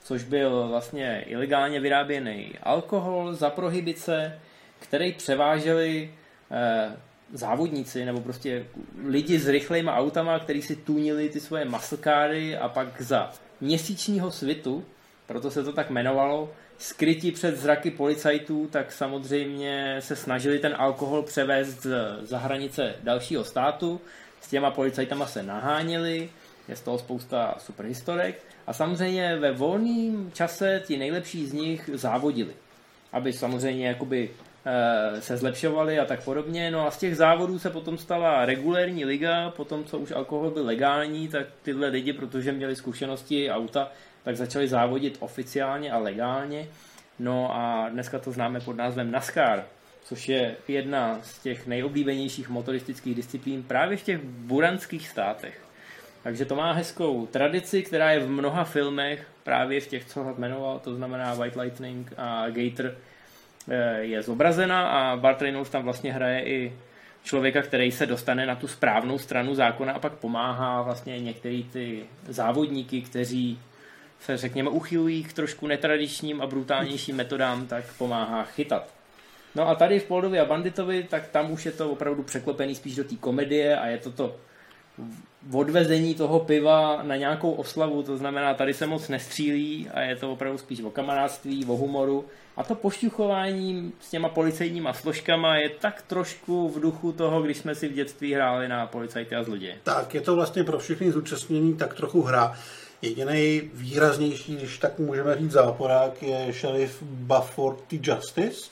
což 0.03 0.25
byl 0.25 0.69
vlastně 0.69 1.25
ilegálně 1.27 1.81
vyráběný 1.81 2.53
alkohol 2.63 3.35
za 3.35 3.51
prohybice, 3.51 4.41
který 4.79 5.13
převáželi 5.13 6.15
eh, 6.51 6.97
závodníci 7.33 8.05
nebo 8.05 8.21
prostě 8.21 8.67
lidi 9.07 9.39
s 9.39 9.49
rychlejma 9.49 9.97
autama, 9.97 10.39
kteří 10.39 10.63
si 10.63 10.77
tunili 10.77 11.29
ty 11.29 11.41
svoje 11.41 11.65
muscle 11.65 12.59
a 12.61 12.69
pak 12.69 13.03
za 13.03 13.33
měsíčního 13.61 14.31
svitu, 14.31 14.85
proto 15.27 15.51
se 15.51 15.65
to 15.65 15.73
tak 15.73 15.91
jmenovalo, 15.91 16.53
skryti 16.79 17.33
před 17.33 17.57
zraky 17.57 17.91
policajtů, 17.91 18.69
tak 18.73 18.93
samozřejmě 18.93 19.97
se 20.01 20.17
snažili 20.17 20.59
ten 20.59 20.75
alkohol 20.79 21.23
převést 21.23 21.87
za 22.23 22.39
hranice 22.39 22.95
dalšího 23.03 23.45
státu. 23.45 24.01
S 24.41 24.49
těma 24.49 24.71
policajtama 24.71 25.27
se 25.27 25.43
naháněli, 25.43 26.31
je 26.69 26.77
z 26.77 26.81
toho 26.81 26.99
spousta 26.99 27.55
superhistorek. 27.59 28.43
A 28.67 28.73
samozřejmě 28.73 29.37
ve 29.37 29.53
volném 29.53 30.31
čase 30.35 30.83
ti 30.87 30.97
nejlepší 30.97 31.47
z 31.47 31.53
nich 31.53 31.91
závodili. 31.95 32.55
Aby 33.13 33.33
samozřejmě 33.33 33.89
jakoby 33.89 34.31
se 35.21 35.37
zlepšovaly 35.37 35.99
a 35.99 36.05
tak 36.05 36.25
podobně. 36.25 36.71
No 36.71 36.87
a 36.87 36.91
z 36.91 36.99
těch 36.99 37.17
závodů 37.17 37.59
se 37.59 37.71
potom 37.71 37.99
stala 37.99 38.45
regulérní 38.45 39.05
liga, 39.05 39.51
potom 39.51 39.85
co 39.85 39.99
už 39.99 40.11
alkohol 40.11 40.51
byl 40.51 40.67
legální, 40.67 41.29
tak 41.29 41.47
tyhle 41.63 41.89
lidi, 41.89 42.13
protože 42.13 42.53
měli 42.53 42.77
zkušenosti 42.77 43.51
auta, 43.51 43.93
tak 44.25 44.37
začali 44.37 44.69
závodit 44.69 45.17
oficiálně 45.21 45.93
a 45.93 45.99
legálně. 45.99 46.69
No 47.19 47.55
a 47.55 47.89
dneska 47.89 48.19
to 48.19 48.33
známe 48.33 48.61
pod 48.61 48.77
názvem 48.77 49.11
NASCAR, 49.11 49.65
což 50.05 50.29
je 50.29 50.57
jedna 50.69 51.19
z 51.23 51.39
těch 51.39 51.67
nejoblíbenějších 51.67 52.49
motoristických 52.49 53.15
disciplín 53.15 53.63
právě 53.63 53.97
v 53.97 54.03
těch 54.03 54.21
buranských 54.25 55.09
státech. 55.09 55.61
Takže 56.23 56.45
to 56.45 56.57
má 56.57 56.73
hezkou 56.73 57.27
tradici, 57.27 57.83
která 57.83 58.13
je 58.13 58.21
v 58.21 58.31
mnoha 58.31 58.65
filmech, 58.65 59.27
právě 59.45 59.81
v 59.81 59.87
těch, 59.87 60.05
co 60.05 60.35
jmenoval, 60.39 60.79
to 60.79 60.95
znamená 60.95 61.35
White 61.35 61.57
Lightning 61.57 62.13
a 62.17 62.51
Gator, 62.51 62.87
Eh, 62.87 63.06
je 63.99 64.23
zobrazena 64.23 64.89
a 64.89 65.17
Bart 65.17 65.43
Reynolds 65.43 65.71
tam 65.71 65.83
vlastně 65.83 66.13
hraje 66.13 66.45
i 66.47 66.73
člověka, 67.25 67.63
který 67.63 67.93
se 67.93 68.07
dostane 68.07 68.47
na 68.47 68.55
tu 68.55 68.69
správnou 68.69 69.19
stranu 69.19 69.55
zákona 69.55 69.93
a 69.93 69.99
pak 69.99 70.13
pomáhá 70.13 70.83
vlastně 70.83 71.21
některý 71.21 71.65
ty 71.65 72.05
závodníky, 72.29 73.03
kteří 73.03 73.59
se 74.21 74.37
řekněme 74.37 74.71
uchylují 74.71 75.25
k 75.25 75.33
trošku 75.33 75.67
netradičním 75.67 76.43
a 76.43 76.47
brutálnějším 76.47 77.17
metodám, 77.17 77.67
tak 77.67 77.85
pomáhá 77.99 78.45
chytat. 78.45 78.95
No 79.55 79.69
a 79.69 79.75
tady 79.75 80.01
v 80.01 80.05
Poldovi 80.05 80.41
a 80.41 80.45
Banditovi, 80.45 81.03
tak 81.03 81.29
tam 81.29 81.51
už 81.51 81.67
je 81.67 81.73
to 81.73 81.91
opravdu 81.91 82.23
překlopený 82.23 82.75
spíš 82.75 82.97
do 82.97 83.05
té 83.05 83.17
komedie 83.17 83.79
a 83.79 83.87
je 83.87 83.99
to 83.99 84.13
to 84.13 84.37
odvezení 85.53 86.15
toho 86.15 86.41
piva 86.41 87.03
na 87.03 87.17
nějakou 87.17 87.53
oslavu, 87.53 88.03
to 88.03 88.17
znamená, 88.17 88.55
tady 88.55 88.75
se 88.75 88.87
moc 88.87 89.09
nestřílí 89.09 89.89
a 89.95 90.01
je 90.01 90.17
to 90.17 90.33
opravdu 90.33 90.59
spíš 90.59 90.81
o 90.81 90.91
kamarádství, 90.91 91.65
o 91.65 91.77
humoru. 91.77 92.25
A 92.57 92.65
to 92.65 92.75
pošťuchování 92.75 93.93
s 94.01 94.11
těma 94.11 94.29
policejníma 94.29 94.93
složkama 94.93 95.57
je 95.57 95.71
tak 95.71 96.03
trošku 96.03 96.69
v 96.69 96.81
duchu 96.81 97.13
toho, 97.13 97.43
když 97.43 97.57
jsme 97.57 97.75
si 97.75 97.89
v 97.89 97.93
dětství 97.93 98.35
hráli 98.35 98.69
na 98.69 98.87
policajty 98.87 99.35
a 99.35 99.43
zloděje. 99.43 99.77
Tak, 99.83 100.15
je 100.15 100.21
to 100.21 100.37
vlastně 100.37 100.65
pro 100.65 100.79
všechny 100.79 101.13
zúčastnění 101.13 101.77
tak 101.77 101.95
trochu 101.95 102.23
hra. 102.23 102.57
Jediný 103.03 103.63
výraznější, 103.75 104.57
když 104.57 104.79
tak 104.79 104.99
můžeme 104.99 105.37
říct 105.37 105.51
záporák, 105.51 106.23
je 106.23 106.53
šerif 106.53 107.03
Bufford 107.03 107.81
T. 107.81 108.01
Justice, 108.03 108.71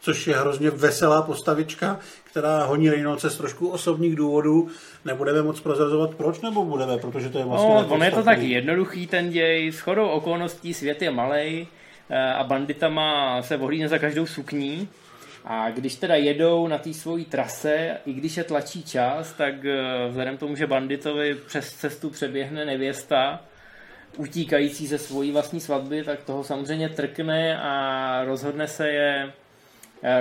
což 0.00 0.26
je 0.26 0.36
hrozně 0.36 0.70
veselá 0.70 1.22
postavička, 1.22 1.98
která 2.24 2.64
honí 2.64 2.90
Reynoldse 2.90 3.30
z 3.30 3.36
trošku 3.36 3.68
osobních 3.68 4.16
důvodů. 4.16 4.68
Nebudeme 5.04 5.42
moc 5.42 5.60
prozrazovat 5.60 6.14
proč, 6.14 6.40
nebo 6.40 6.64
budeme, 6.64 6.98
protože 6.98 7.28
to 7.28 7.38
je 7.38 7.44
vlastně... 7.44 7.74
No, 7.74 7.86
on 7.88 8.02
je 8.02 8.10
to 8.10 8.22
tak 8.22 8.38
jednoduchý 8.38 9.06
ten 9.06 9.30
děj, 9.30 9.72
s 9.72 9.80
chodou 9.80 10.08
okolností 10.08 10.74
svět 10.74 11.02
je 11.02 11.10
malej 11.10 11.66
eh, 12.10 12.32
a 12.32 12.44
banditama 12.44 13.42
se 13.42 13.56
ohlídne 13.56 13.88
za 13.88 13.98
každou 13.98 14.26
sukní. 14.26 14.88
A 15.44 15.70
když 15.70 15.94
teda 15.94 16.14
jedou 16.14 16.66
na 16.66 16.78
té 16.78 16.94
svojí 16.94 17.24
trase, 17.24 17.96
i 18.06 18.12
když 18.12 18.36
je 18.36 18.44
tlačí 18.44 18.82
čas, 18.82 19.32
tak 19.32 19.64
eh, 19.64 20.08
vzhledem 20.08 20.36
tomu, 20.36 20.56
že 20.56 20.66
banditovi 20.66 21.34
přes 21.46 21.72
cestu 21.72 22.10
přeběhne 22.10 22.64
nevěsta, 22.64 23.40
utíkající 24.16 24.86
ze 24.86 24.98
svojí 24.98 25.32
vlastní 25.32 25.60
svatby, 25.60 26.02
tak 26.04 26.22
toho 26.22 26.44
samozřejmě 26.44 26.88
trkne 26.88 27.60
a 27.60 28.24
rozhodne 28.24 28.68
se 28.68 28.88
je 28.88 29.32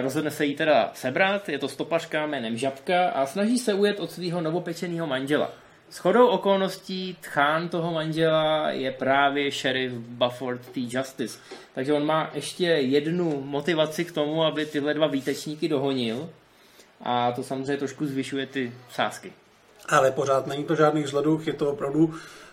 rozhodne 0.02 0.32
se 0.32 0.46
jí 0.46 0.56
teda 0.56 0.92
sebrat, 0.94 1.50
je 1.50 1.60
to 1.60 1.68
stopařka 1.68 2.26
jménem 2.26 2.58
Žabka 2.58 3.10
a 3.10 3.26
snaží 3.26 3.58
se 3.58 3.74
ujet 3.74 4.00
od 4.00 4.12
svého 4.12 4.42
novopečeného 4.42 5.08
manžela. 5.08 5.52
S 5.90 5.98
chodou 5.98 6.28
okolností 6.28 7.18
tchán 7.22 7.70
toho 7.70 7.94
manžela 7.94 8.72
je 8.72 8.92
právě 8.92 9.52
šerif 9.52 9.92
Bufford 9.94 10.70
T. 10.70 10.88
Justice. 10.90 11.40
Takže 11.76 11.94
on 11.94 12.06
má 12.06 12.32
ještě 12.34 12.66
jednu 12.66 13.42
motivaci 13.42 14.06
k 14.06 14.12
tomu, 14.12 14.44
aby 14.44 14.66
tyhle 14.66 14.94
dva 14.94 15.08
výtečníky 15.08 15.68
dohonil. 15.68 16.30
A 17.02 17.32
to 17.32 17.44
samozřejmě 17.44 17.78
trošku 17.78 18.06
zvyšuje 18.06 18.46
ty 18.46 18.72
sázky. 18.92 19.34
Ale 19.90 20.12
pořád 20.12 20.48
není 20.48 20.64
to 20.64 20.76
žádný 20.76 21.04
zloduch, 21.04 21.48
je 21.48 21.54
to 21.54 21.72
opravdu 21.72 22.14
Eh, 22.14 22.49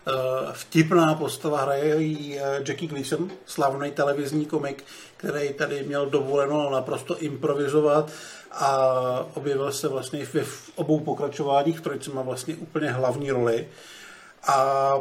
vtipná 0.52 1.14
postava 1.14 1.60
hraje 1.60 2.02
jí 2.02 2.38
eh, 2.38 2.62
Jackie 2.68 2.88
Gleason, 2.88 3.30
slavný 3.46 3.90
televizní 3.90 4.46
komik, 4.46 4.84
který 5.16 5.52
tady 5.52 5.82
měl 5.82 6.10
dovoleno 6.10 6.70
naprosto 6.70 7.18
improvizovat 7.18 8.10
a 8.52 8.90
objevil 9.34 9.72
se 9.72 9.88
vlastně 9.88 10.26
v 10.26 10.70
obou 10.74 11.00
pokračováních, 11.00 11.80
v 11.80 12.14
má 12.14 12.22
vlastně 12.22 12.54
úplně 12.54 12.90
hlavní 12.90 13.30
roli. 13.30 13.68
A 14.48 15.00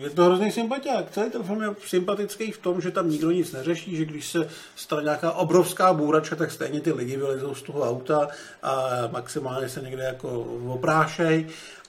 Je 0.00 0.10
to 0.10 0.24
hrozný 0.24 0.52
sympatiák. 0.52 1.10
Celý 1.10 1.30
ten 1.30 1.42
film 1.42 1.62
je 1.62 1.68
sympatický 1.86 2.52
v 2.52 2.58
tom, 2.58 2.80
že 2.80 2.90
tam 2.90 3.10
nikdo 3.10 3.30
nic 3.30 3.52
neřeší, 3.52 3.96
že 3.96 4.04
když 4.04 4.26
se 4.30 4.48
stane 4.76 5.02
nějaká 5.02 5.32
obrovská 5.32 5.92
bůračka, 5.92 6.36
tak 6.36 6.50
stejně 6.50 6.80
ty 6.80 6.92
lidi 6.92 7.16
vylezou 7.16 7.54
z 7.54 7.62
toho 7.62 7.88
auta 7.88 8.28
a 8.62 8.88
maximálně 9.12 9.68
se 9.68 9.80
někde 9.80 10.02
jako 10.02 10.40
oprášej 10.68 11.46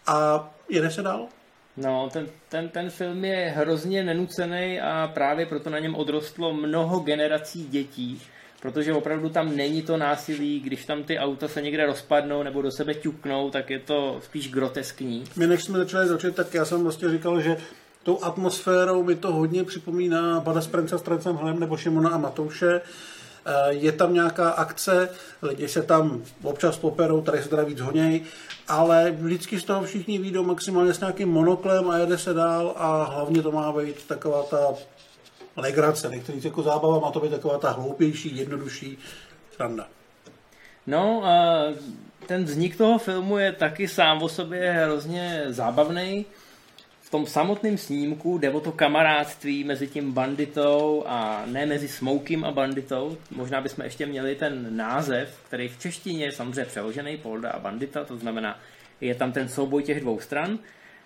a 0.07 0.49
jede 0.69 0.91
se 0.91 1.01
dál. 1.01 1.27
No, 1.77 2.09
ten, 2.13 2.27
ten, 2.49 2.69
ten 2.69 2.89
film 2.89 3.25
je 3.25 3.53
hrozně 3.55 4.03
nenucený 4.03 4.79
a 4.81 5.11
právě 5.13 5.45
proto 5.45 5.69
na 5.69 5.79
něm 5.79 5.95
odrostlo 5.95 6.53
mnoho 6.53 6.99
generací 6.99 7.67
dětí, 7.67 8.21
protože 8.61 8.93
opravdu 8.93 9.29
tam 9.29 9.55
není 9.55 9.81
to 9.81 9.97
násilí, 9.97 10.59
když 10.59 10.85
tam 10.85 11.03
ty 11.03 11.19
auta 11.19 11.47
se 11.47 11.61
někde 11.61 11.85
rozpadnou 11.85 12.43
nebo 12.43 12.61
do 12.61 12.71
sebe 12.71 12.93
ťuknou, 12.93 13.49
tak 13.51 13.69
je 13.69 13.79
to 13.79 14.19
spíš 14.23 14.51
groteskní. 14.51 15.23
My 15.35 15.47
než 15.47 15.63
jsme 15.63 15.77
začali 15.77 16.07
točit, 16.07 16.35
tak 16.35 16.53
já 16.53 16.65
jsem 16.65 16.83
vlastně 16.83 17.09
říkal, 17.09 17.41
že 17.41 17.57
tou 18.03 18.23
atmosférou 18.23 19.03
mi 19.03 19.15
to 19.15 19.33
hodně 19.33 19.63
připomíná 19.63 20.39
Bada 20.39 20.61
Sprenca 20.61 20.97
s 20.97 21.01
Trencem 21.01 21.35
Hlem 21.35 21.59
nebo 21.59 21.77
Šimona 21.77 22.09
a 22.09 22.17
Matouše. 22.17 22.81
Eh, 23.45 23.73
je 23.73 23.91
tam 23.91 24.13
nějaká 24.13 24.49
akce, 24.49 25.09
lidi 25.41 25.67
se 25.67 25.81
tam 25.81 26.23
občas 26.43 26.77
poperou, 26.77 27.21
tady 27.21 27.43
se 27.43 27.49
teda 27.49 27.63
víc 27.63 27.79
honěj, 27.79 28.21
ale 28.67 29.11
vždycky 29.11 29.59
z 29.59 29.63
toho 29.63 29.83
všichni 29.83 30.17
výjdou 30.17 30.43
maximálně 30.43 30.93
s 30.93 30.99
nějakým 30.99 31.29
monoklem 31.29 31.89
a 31.89 31.97
jede 31.97 32.17
se 32.17 32.33
dál 32.33 32.73
a 32.77 33.03
hlavně 33.03 33.41
to 33.41 33.51
má 33.51 33.71
být 33.71 34.05
taková 34.07 34.43
ta 34.43 34.73
legrace, 35.57 36.11
říct 36.33 36.45
jako 36.45 36.63
zábava, 36.63 36.99
má 36.99 37.11
to 37.11 37.19
být 37.19 37.31
taková 37.31 37.57
ta 37.57 37.71
hloupější, 37.71 38.37
jednodušší 38.37 38.97
sranda. 39.55 39.87
No, 40.87 41.25
a 41.25 41.63
ten 42.27 42.43
vznik 42.43 42.77
toho 42.77 42.97
filmu 42.97 43.37
je 43.37 43.51
taky 43.51 43.87
sám 43.87 44.23
o 44.23 44.29
sobě 44.29 44.71
hrozně 44.71 45.45
zábavný. 45.49 46.25
Tom 47.15 47.25
samotném 47.25 47.77
snímku 47.77 48.37
jde 48.37 48.49
o 48.49 48.59
to 48.59 48.71
kamarádství 48.71 49.63
mezi 49.63 49.87
tím 49.87 50.11
banditou 50.11 51.03
a 51.07 51.43
ne 51.45 51.65
mezi 51.65 51.87
Smokem 51.87 52.43
a 52.43 52.51
banditou. 52.51 53.17
Možná 53.31 53.61
bychom 53.61 53.83
ještě 53.83 54.05
měli 54.05 54.35
ten 54.35 54.77
název, 54.77 55.39
který 55.47 55.67
v 55.67 55.79
češtině 55.79 56.25
je 56.25 56.31
samozřejmě 56.31 56.65
přeložený, 56.65 57.17
Polda 57.17 57.51
a 57.51 57.59
bandita, 57.59 58.03
to 58.03 58.17
znamená, 58.17 58.59
je 59.01 59.15
tam 59.15 59.31
ten 59.31 59.49
souboj 59.49 59.83
těch 59.83 59.99
dvou 59.99 60.19
stran. 60.19 60.59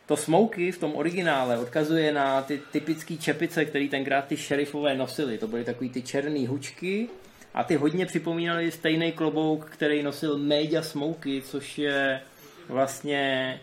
To 0.05 0.17
Smoky 0.17 0.71
v 0.71 0.77
tom 0.77 0.95
originále 0.95 1.57
odkazuje 1.57 2.13
na 2.13 2.41
ty 2.41 2.61
typické 2.71 3.17
čepice, 3.17 3.65
které 3.65 3.87
tenkrát 3.87 4.25
ty 4.25 4.37
šerifové 4.37 4.95
nosili. 4.95 5.37
To 5.37 5.47
byly 5.47 5.63
takový 5.63 5.89
ty 5.89 6.01
černé 6.01 6.47
hučky 6.47 7.09
a 7.53 7.63
ty 7.63 7.75
hodně 7.75 8.05
připomínaly 8.05 8.71
stejný 8.71 9.11
klobouk, 9.11 9.65
který 9.65 10.03
nosil 10.03 10.37
Media 10.37 10.81
Smoky, 10.81 11.41
což 11.41 11.77
je 11.77 12.21
vlastně, 12.67 13.53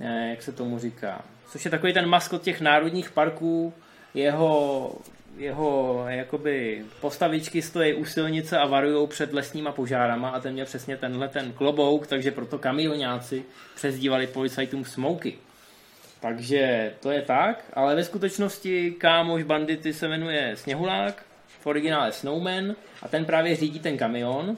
eh, 0.00 0.30
jak 0.30 0.42
se 0.42 0.52
tomu 0.52 0.78
říká, 0.78 1.24
což 1.50 1.64
je 1.64 1.70
takový 1.70 1.92
ten 1.92 2.06
maskot 2.06 2.42
těch 2.42 2.60
národních 2.60 3.10
parků, 3.10 3.74
jeho, 4.14 4.92
jeho 5.36 6.04
jakoby 6.08 6.84
postavičky 7.00 7.62
stojí 7.62 7.94
u 7.94 8.04
silnice 8.04 8.58
a 8.58 8.66
varují 8.66 9.08
před 9.08 9.32
lesníma 9.32 9.72
požárama 9.72 10.28
a 10.28 10.40
ten 10.40 10.52
měl 10.52 10.66
přesně 10.66 10.96
tenhle 10.96 11.28
ten 11.28 11.52
klobouk, 11.52 12.06
takže 12.06 12.30
proto 12.30 12.58
kamionáci 12.58 13.44
přezdívali 13.74 14.26
policajtům 14.26 14.84
Smoky. 14.84 15.38
Takže 16.20 16.92
to 17.00 17.10
je 17.10 17.22
tak, 17.22 17.64
ale 17.72 17.94
ve 17.94 18.04
skutečnosti 18.04 18.90
kámoš 18.98 19.42
bandity 19.42 19.92
se 19.92 20.08
jmenuje 20.08 20.56
Sněhulák, 20.56 21.22
v 21.60 21.66
originále 21.66 22.12
Snowman 22.12 22.74
a 23.02 23.08
ten 23.08 23.24
právě 23.24 23.56
řídí 23.56 23.80
ten 23.80 23.98
kamion 23.98 24.56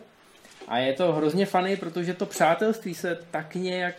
a 0.69 0.79
je 0.79 0.93
to 0.93 1.13
hrozně 1.13 1.47
funny, 1.47 1.77
protože 1.77 2.15
to 2.15 2.27
přátelství 2.27 2.95
se 2.95 3.19
tak 3.31 3.55
nějak 3.55 3.95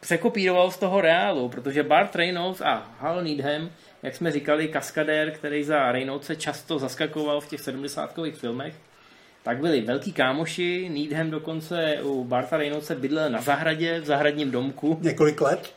překopíroval 0.00 0.70
z 0.70 0.78
toho 0.78 1.00
reálu, 1.00 1.48
protože 1.48 1.82
Bart 1.82 2.16
Reynolds 2.16 2.60
a 2.60 2.90
Hal 3.00 3.24
Needham, 3.24 3.70
jak 4.02 4.16
jsme 4.16 4.32
říkali, 4.32 4.68
kaskadér, 4.68 5.30
který 5.30 5.64
za 5.64 5.92
Reynoldse 5.92 6.36
často 6.36 6.78
zaskakoval 6.78 7.40
v 7.40 7.48
těch 7.48 7.60
70 7.60 8.14
filmech, 8.34 8.74
tak 9.42 9.58
byli 9.58 9.80
velký 9.80 10.12
kámoši, 10.12 10.88
Needham 10.88 11.30
dokonce 11.30 11.98
u 12.02 12.24
Barta 12.24 12.56
Reynoldse 12.56 12.94
bydlel 12.94 13.30
na 13.30 13.40
zahradě, 13.40 14.00
v 14.00 14.04
zahradním 14.04 14.50
domku. 14.50 14.98
Několik 15.02 15.40
let? 15.40 15.74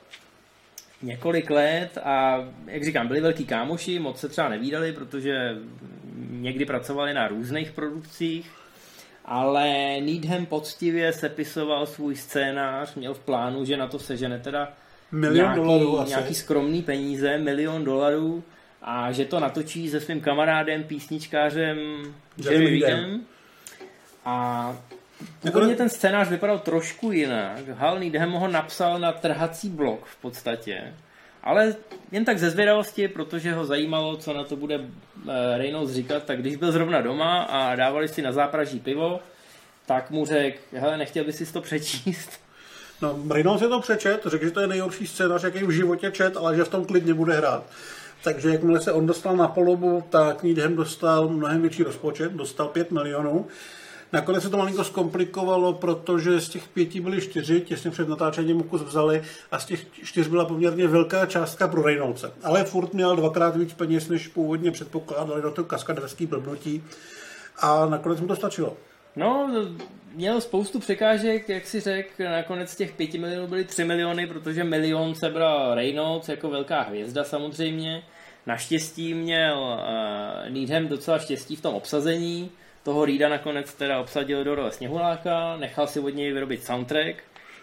několik 1.02 1.50
let 1.50 1.98
a 2.04 2.46
jak 2.66 2.84
říkám, 2.84 3.08
byli 3.08 3.22
velký 3.22 3.46
kámoši, 3.46 4.00
moc 4.00 4.20
se 4.20 4.30
třeba 4.30 4.50
nevídali, 4.50 4.94
protože 4.94 5.58
někdy 6.30 6.66
pracovali 6.66 7.14
na 7.14 7.28
různých 7.28 7.72
produkcích, 7.72 8.52
ale 9.30 9.98
Needham 10.02 10.46
poctivě 10.46 11.14
sepisoval 11.14 11.86
svůj 11.86 12.16
scénář, 12.16 12.96
měl 12.96 13.14
v 13.14 13.20
plánu, 13.20 13.66
že 13.66 13.78
na 13.78 13.88
to 13.88 14.00
sežene 14.00 14.40
teda 14.40 14.74
milion 15.12 15.36
nějaký, 15.36 15.56
dolarů 15.56 16.00
asi. 16.00 16.10
nějaký 16.10 16.36
skromný 16.36 16.82
peníze, 16.82 17.38
milion 17.38 17.84
dolarů 17.84 18.44
a 18.82 19.12
že 19.12 19.26
to 19.26 19.40
natočí 19.40 19.90
se 19.90 20.00
svým 20.00 20.22
kamarádem, 20.22 20.84
písničkářem 20.84 21.78
Jerry 22.38 22.80
Reedem. 22.80 23.22
A 24.26 24.78
Původně 25.42 25.76
ten 25.76 25.90
scénář 25.90 26.30
vypadal 26.30 26.60
trošku 26.60 27.12
jinak. 27.12 27.68
Hal 27.68 28.00
Needham 28.00 28.32
ho 28.32 28.48
napsal 28.48 29.00
na 29.00 29.12
trhací 29.12 29.70
blok 29.70 30.06
v 30.06 30.16
podstatě. 30.22 30.94
Ale 31.44 31.76
jen 32.12 32.26
tak 32.26 32.40
ze 32.40 32.50
zvědavosti, 32.50 33.08
protože 33.08 33.54
ho 33.54 33.66
zajímalo, 33.66 34.18
co 34.18 34.34
na 34.34 34.44
to 34.44 34.56
bude 34.56 34.76
eh, 34.76 35.58
Reynolds 35.58 35.94
říkat, 35.94 36.24
tak 36.24 36.40
když 36.40 36.56
byl 36.56 36.72
zrovna 36.72 37.02
doma 37.02 37.42
a 37.42 37.76
dávali 37.76 38.08
si 38.08 38.22
na 38.22 38.32
zápraží 38.32 38.80
pivo, 38.80 39.20
tak 39.86 40.12
mu 40.12 40.26
řekl, 40.26 40.58
hele, 40.74 40.98
nechtěl 40.98 41.24
by 41.24 41.34
si 41.34 41.54
to 41.54 41.62
přečíst? 41.62 42.30
No, 43.02 43.20
Reynolds 43.32 43.62
je 43.62 43.68
to 43.68 43.80
přečet, 43.80 44.22
řekl, 44.26 44.46
že 44.46 44.52
to 44.52 44.60
je 44.60 44.68
nejhorší 44.68 45.08
scénář, 45.08 45.44
jaký 45.44 45.64
v 45.64 45.72
životě 45.72 46.12
čet, 46.12 46.38
ale 46.38 46.56
že 46.56 46.64
v 46.64 46.70
tom 46.70 46.86
klidně 46.86 47.14
bude 47.14 47.34
hrát. 47.34 47.64
Takže 48.24 48.50
jakmile 48.50 48.82
se 48.82 48.92
on 48.92 49.06
dostal 49.06 49.38
na 49.38 49.48
polobu, 49.48 50.04
tak 50.10 50.44
Needham 50.44 50.76
dostal 50.76 51.30
mnohem 51.30 51.62
větší 51.62 51.84
rozpočet, 51.84 52.32
dostal 52.32 52.68
5 52.68 52.92
milionů 52.92 53.48
Nakonec 54.14 54.44
se 54.44 54.50
to 54.50 54.58
malinko 54.58 54.84
zkomplikovalo, 54.84 55.74
protože 55.74 56.42
z 56.42 56.50
těch 56.50 56.68
pěti 56.68 57.02
byly 57.02 57.22
čtyři, 57.22 57.62
těsně 57.62 57.92
před 57.92 58.10
natáčením 58.10 58.64
kus 58.64 58.82
vzali 58.82 59.24
a 59.52 59.60
z 59.60 59.66
těch 59.66 59.86
čtyř 60.04 60.28
byla 60.28 60.46
poměrně 60.46 60.88
velká 60.88 61.26
částka 61.26 61.68
pro 61.68 61.82
Reynoldse. 61.82 62.32
Ale 62.44 62.64
furt 62.64 62.94
měl 62.94 63.16
dvakrát 63.16 63.56
víc 63.56 63.74
peněz, 63.74 64.10
než 64.10 64.28
původně 64.28 64.72
předpokládali 64.72 65.42
do 65.42 65.52
toho 65.52 65.66
kaskaderský 65.66 66.26
blbnutí 66.26 66.84
a 67.60 67.86
nakonec 67.86 68.20
mu 68.20 68.28
to 68.28 68.36
stačilo. 68.36 68.78
No, 69.16 69.50
měl 70.16 70.42
spoustu 70.42 70.80
překážek, 70.80 71.50
jak 71.50 71.68
si 71.68 71.80
řekl, 71.80 72.24
nakonec 72.24 72.76
těch 72.76 72.92
pěti 72.92 73.18
milionů 73.18 73.48
byly 73.48 73.64
tři 73.64 73.84
miliony, 73.84 74.28
protože 74.28 74.64
milion 74.64 75.16
sebral 75.16 75.76
Reynolds 75.76 76.30
jako 76.30 76.50
velká 76.50 76.82
hvězda 76.82 77.24
samozřejmě. 77.24 78.04
Naštěstí 78.46 79.14
měl 79.14 79.60
uh, 79.60 80.54
Needham 80.54 80.88
docela 80.88 81.20
štěstí 81.20 81.56
v 81.56 81.62
tom 81.62 81.76
obsazení, 81.76 82.52
toho 82.84 83.06
Rida 83.06 83.30
nakonec 83.30 83.74
teda 83.74 84.00
obsadil 84.00 84.44
do 84.44 84.56
role 84.56 84.72
Sněhuláka, 84.72 85.58
nechal 85.58 85.88
si 85.88 86.00
od 86.00 86.10
něj 86.10 86.32
vyrobit 86.32 86.64
soundtrack. 86.64 87.16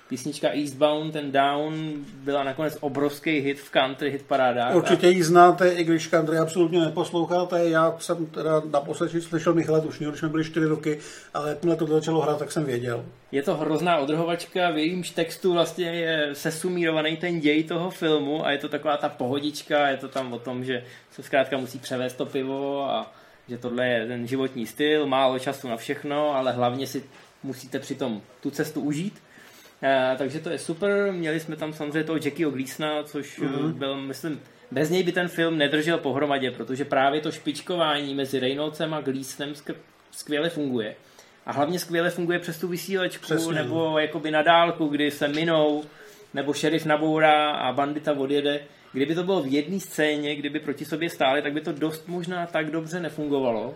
Písnička 0.09 0.49
Eastbound 0.49 1.17
and 1.17 1.33
Down 1.33 1.75
byla 2.15 2.45
nakonec 2.45 2.79
obrovský 2.81 3.41
hit 3.41 3.61
v 3.61 3.71
country 3.71 4.11
hit 4.11 4.23
parádách. 4.23 4.75
Určitě 4.75 5.09
ji 5.09 5.23
znáte, 5.23 5.69
i 5.69 5.85
když 5.85 6.07
country 6.07 6.39
absolutně 6.39 6.81
neposloucháte. 6.81 7.69
Já 7.69 7.95
jsem 7.99 8.27
teda 8.27 8.63
naposledy 8.71 9.21
slyšel 9.21 9.55
Michala 9.55 9.81
Tušního, 9.81 10.13
když 10.13 10.21
jsme 10.21 10.29
byli 10.29 10.45
4 10.45 10.67
roky, 10.67 10.99
ale 11.35 11.49
jakmile 11.49 11.77
to 11.77 11.87
začalo 11.87 12.21
hrát, 12.21 12.39
tak 12.39 12.53
jsem 12.53 12.65
věděl. 12.65 13.05
Je 13.33 13.43
to 13.43 13.57
hrozná 13.57 13.99
odrhovačka, 13.99 14.71
v 14.71 14.79
jejímž 14.79 15.11
textu 15.11 15.53
vlastně 15.53 15.87
je 15.87 16.29
sesumírovaný 16.33 17.17
ten 17.17 17.41
děj 17.41 17.65
toho 17.65 17.91
filmu 17.91 18.47
a 18.47 18.51
je 18.51 18.59
to 18.59 18.69
taková 18.69 18.97
ta 18.97 19.09
pohodička, 19.09 19.89
je 19.89 19.97
to 19.97 20.09
tam 20.09 20.33
o 20.33 20.39
tom, 20.39 20.65
že 20.65 20.85
se 21.11 21.23
zkrátka 21.23 21.57
musí 21.57 21.79
převést 21.79 22.15
to 22.15 22.27
pivo 22.27 22.91
a 22.91 23.13
že 23.49 23.59
tohle 23.59 23.87
je 23.89 24.07
ten 24.07 24.27
životní 24.27 24.67
styl, 24.67 25.07
málo 25.07 25.39
času 25.39 25.69
na 25.69 25.77
všechno, 25.77 26.35
ale 26.35 26.53
hlavně 26.53 26.87
si 26.87 27.05
musíte 27.43 27.79
přitom 27.79 28.23
tu 28.41 28.51
cestu 28.51 28.81
užít. 28.81 29.23
E, 29.83 30.15
takže 30.19 30.41
to 30.41 30.51
je 30.51 30.59
super. 30.59 31.13
Měli 31.13 31.41
jsme 31.41 31.57
tam 31.57 31.73
samozřejmě 31.73 32.05
toho 32.05 32.19
Jackieho 32.25 32.53
Gleesona, 32.53 33.03
což 33.03 33.41
mm-hmm. 33.41 33.73
byl, 33.73 34.01
myslím, 34.01 34.41
bez 34.71 34.91
něj 34.91 35.03
by 35.03 35.13
ten 35.13 35.29
film 35.29 35.59
nedržel 35.59 35.99
pohromadě, 35.99 36.51
protože 36.51 36.85
právě 36.85 37.21
to 37.21 37.33
špičkování 37.33 38.15
mezi 38.15 38.41
Reynoldsem 38.41 38.95
a 38.95 39.01
Gleesonem 39.01 39.55
skvěle 40.11 40.51
funguje. 40.51 40.95
A 41.47 41.53
hlavně 41.53 41.79
skvěle 41.79 42.11
funguje 42.11 42.39
přes 42.39 42.59
tu 42.59 42.69
vysílačku 42.69 43.23
Přesně. 43.23 43.53
nebo 43.53 43.99
jakoby 43.99 44.31
na 44.31 44.43
dálku, 44.43 44.87
kdy 44.87 45.11
se 45.11 45.29
minou, 45.29 45.85
nebo 46.35 46.53
šerif 46.53 46.85
nabourá 46.85 47.51
a 47.51 47.73
bandita 47.73 48.13
odjede. 48.13 48.61
Kdyby 48.97 49.15
to 49.15 49.25
bylo 49.25 49.43
v 49.43 49.53
jedné 49.53 49.81
scéně, 49.81 50.37
kdyby 50.37 50.61
proti 50.61 50.85
sobě 50.85 51.11
stáli, 51.11 51.43
tak 51.43 51.53
by 51.53 51.61
to 51.61 51.73
dost 51.73 52.09
možná 52.09 52.47
tak 52.47 52.71
dobře 52.71 53.01
nefungovalo. 53.01 53.75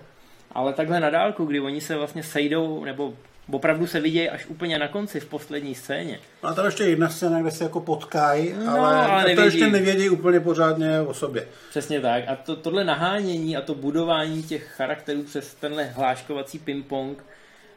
Ale 0.53 0.73
takhle 0.73 1.01
na 1.01 1.11
dálku, 1.11 1.45
kdy 1.45 1.61
oni 1.61 1.81
se 1.81 1.97
vlastně 1.97 2.23
sejdou, 2.23 2.85
nebo 2.85 3.15
opravdu 3.51 3.87
se 3.87 4.01
vidějí 4.01 4.29
až 4.29 4.47
úplně 4.47 4.79
na 4.79 4.89
konci 4.89 5.21
v 5.21 5.27
poslední 5.27 5.75
scéně. 5.75 6.19
A 6.43 6.55
tam 6.55 6.67
ještě 6.67 6.85
jedna 6.85 7.09
scéna, 7.09 7.41
kde 7.41 7.51
se 7.51 7.65
jako 7.65 7.81
potkají, 7.81 8.55
no, 8.65 8.73
ale, 8.73 9.07
ale 9.07 9.35
to 9.35 9.41
ještě 9.41 9.67
nevědí 9.67 10.11
úplně 10.11 10.41
pořádně 10.41 11.01
o 11.01 11.15
sobě. 11.15 11.47
Přesně 11.71 12.01
tak. 12.01 12.25
A 12.29 12.37
to, 12.37 12.57
tohle 12.57 12.85
nahánění 12.85 13.57
a 13.57 13.61
to 13.61 13.75
budování 13.75 14.43
těch 14.43 14.73
charakterů 14.77 15.23
přes 15.23 15.55
tenhle 15.55 15.85
hláškovací 15.85 16.59
ping-pong, 16.59 17.17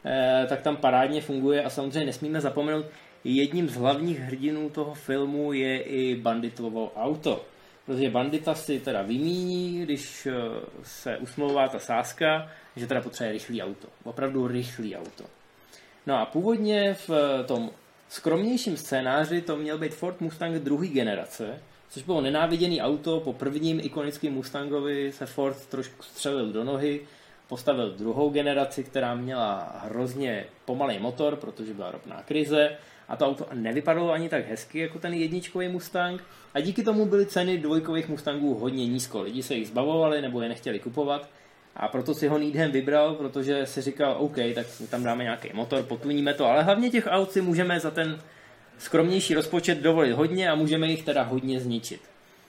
eh, 0.06 0.46
tak 0.50 0.62
tam 0.62 0.78
parádně 0.78 1.22
funguje 1.22 1.64
a 1.64 1.70
samozřejmě 1.70 2.06
nesmíme 2.06 2.42
zapomenout, 2.42 2.86
jedním 3.24 3.70
z 3.70 3.75
hlavních 3.75 4.20
hrdinů 4.20 4.70
toho 4.70 4.94
filmu 4.94 5.53
je 5.53 5.82
i 5.82 6.15
banditovo 6.15 6.92
auto. 6.96 7.46
protože 7.86 8.10
bandita 8.10 8.56
si 8.56 8.80
teda 8.80 9.01
vymíní, 9.01 9.82
když 9.82 10.25
eh, 10.25 10.32
se 10.84 11.18
usmlouvá 11.18 11.68
ta 11.68 11.80
sázka, 11.80 12.50
že 12.75 12.88
teda 12.88 13.01
potřebuje 13.01 13.32
rychlý 13.32 13.62
auto. 13.62 13.88
Opravdu 14.03 14.48
rychlý 14.48 14.96
auto. 14.96 15.24
No 16.08 16.15
a 16.20 16.25
původně 16.25 16.94
v 16.94 17.10
tom 17.48 17.72
skromnějším 18.10 18.77
scénáři 18.77 19.42
to 19.42 19.58
měl 19.58 19.77
být 19.77 19.94
Ford 19.94 20.22
Mustang 20.22 20.56
druhé 20.56 20.88
generace, 20.88 21.60
což 21.89 22.03
bylo 22.03 22.22
nenáviděný 22.22 22.82
auto. 22.82 23.20
Po 23.20 23.34
prvním 23.34 23.80
ikonickém 23.80 24.34
Mustangovi 24.34 25.12
se 25.12 25.25
Ford 25.25 25.65
trošku 25.65 26.03
střelil 26.03 26.51
do 26.51 26.63
nohy, 26.63 27.01
postavil 27.48 27.92
druhou 27.92 28.30
generaci, 28.30 28.84
která 28.84 29.16
měla 29.16 29.76
hrozně 29.84 30.46
pomalý 30.66 31.00
motor, 31.00 31.36
protože 31.36 31.74
byla 31.74 31.92
ropná 31.92 32.24
krize 32.24 32.78
a 33.08 33.16
to 33.16 33.26
auto 33.26 33.48
nevypadalo 33.54 34.12
ani 34.12 34.30
tak 34.30 34.48
hezky 34.48 34.80
jako 34.80 35.00
ten 35.00 35.14
jedničkový 35.14 35.68
Mustang 35.68 36.24
a 36.54 36.60
díky 36.60 36.84
tomu 36.84 37.06
byly 37.06 37.26
ceny 37.26 37.58
dvojkových 37.58 38.10
Mustangů 38.10 38.54
hodně 38.54 38.88
nízko. 38.88 39.22
Lidi 39.22 39.44
se 39.44 39.56
jich 39.56 39.68
zbavovali 39.68 40.22
nebo 40.22 40.42
je 40.42 40.50
nechtěli 40.50 40.80
kupovat 40.80 41.30
a 41.76 41.88
proto 41.88 42.14
si 42.14 42.28
ho 42.28 42.38
Needham 42.38 42.72
vybral, 42.72 43.16
protože 43.16 43.66
si 43.66 43.82
říkal, 43.82 44.16
OK, 44.20 44.36
tak 44.56 44.68
tam 44.90 45.04
dáme 45.04 45.24
nějaký 45.24 45.50
motor, 45.54 45.84
potuníme 45.84 46.34
to, 46.34 46.46
ale 46.46 46.64
hlavně 46.64 46.90
těch 46.90 47.08
aut 47.10 47.32
si 47.32 47.42
můžeme 47.42 47.80
za 47.80 47.92
ten 47.92 48.20
skromnější 48.78 49.34
rozpočet 49.34 49.78
dovolit 49.78 50.12
hodně 50.12 50.50
a 50.50 50.56
můžeme 50.56 50.88
jich 50.88 51.04
teda 51.04 51.24
hodně 51.24 51.60
zničit. 51.60 52.02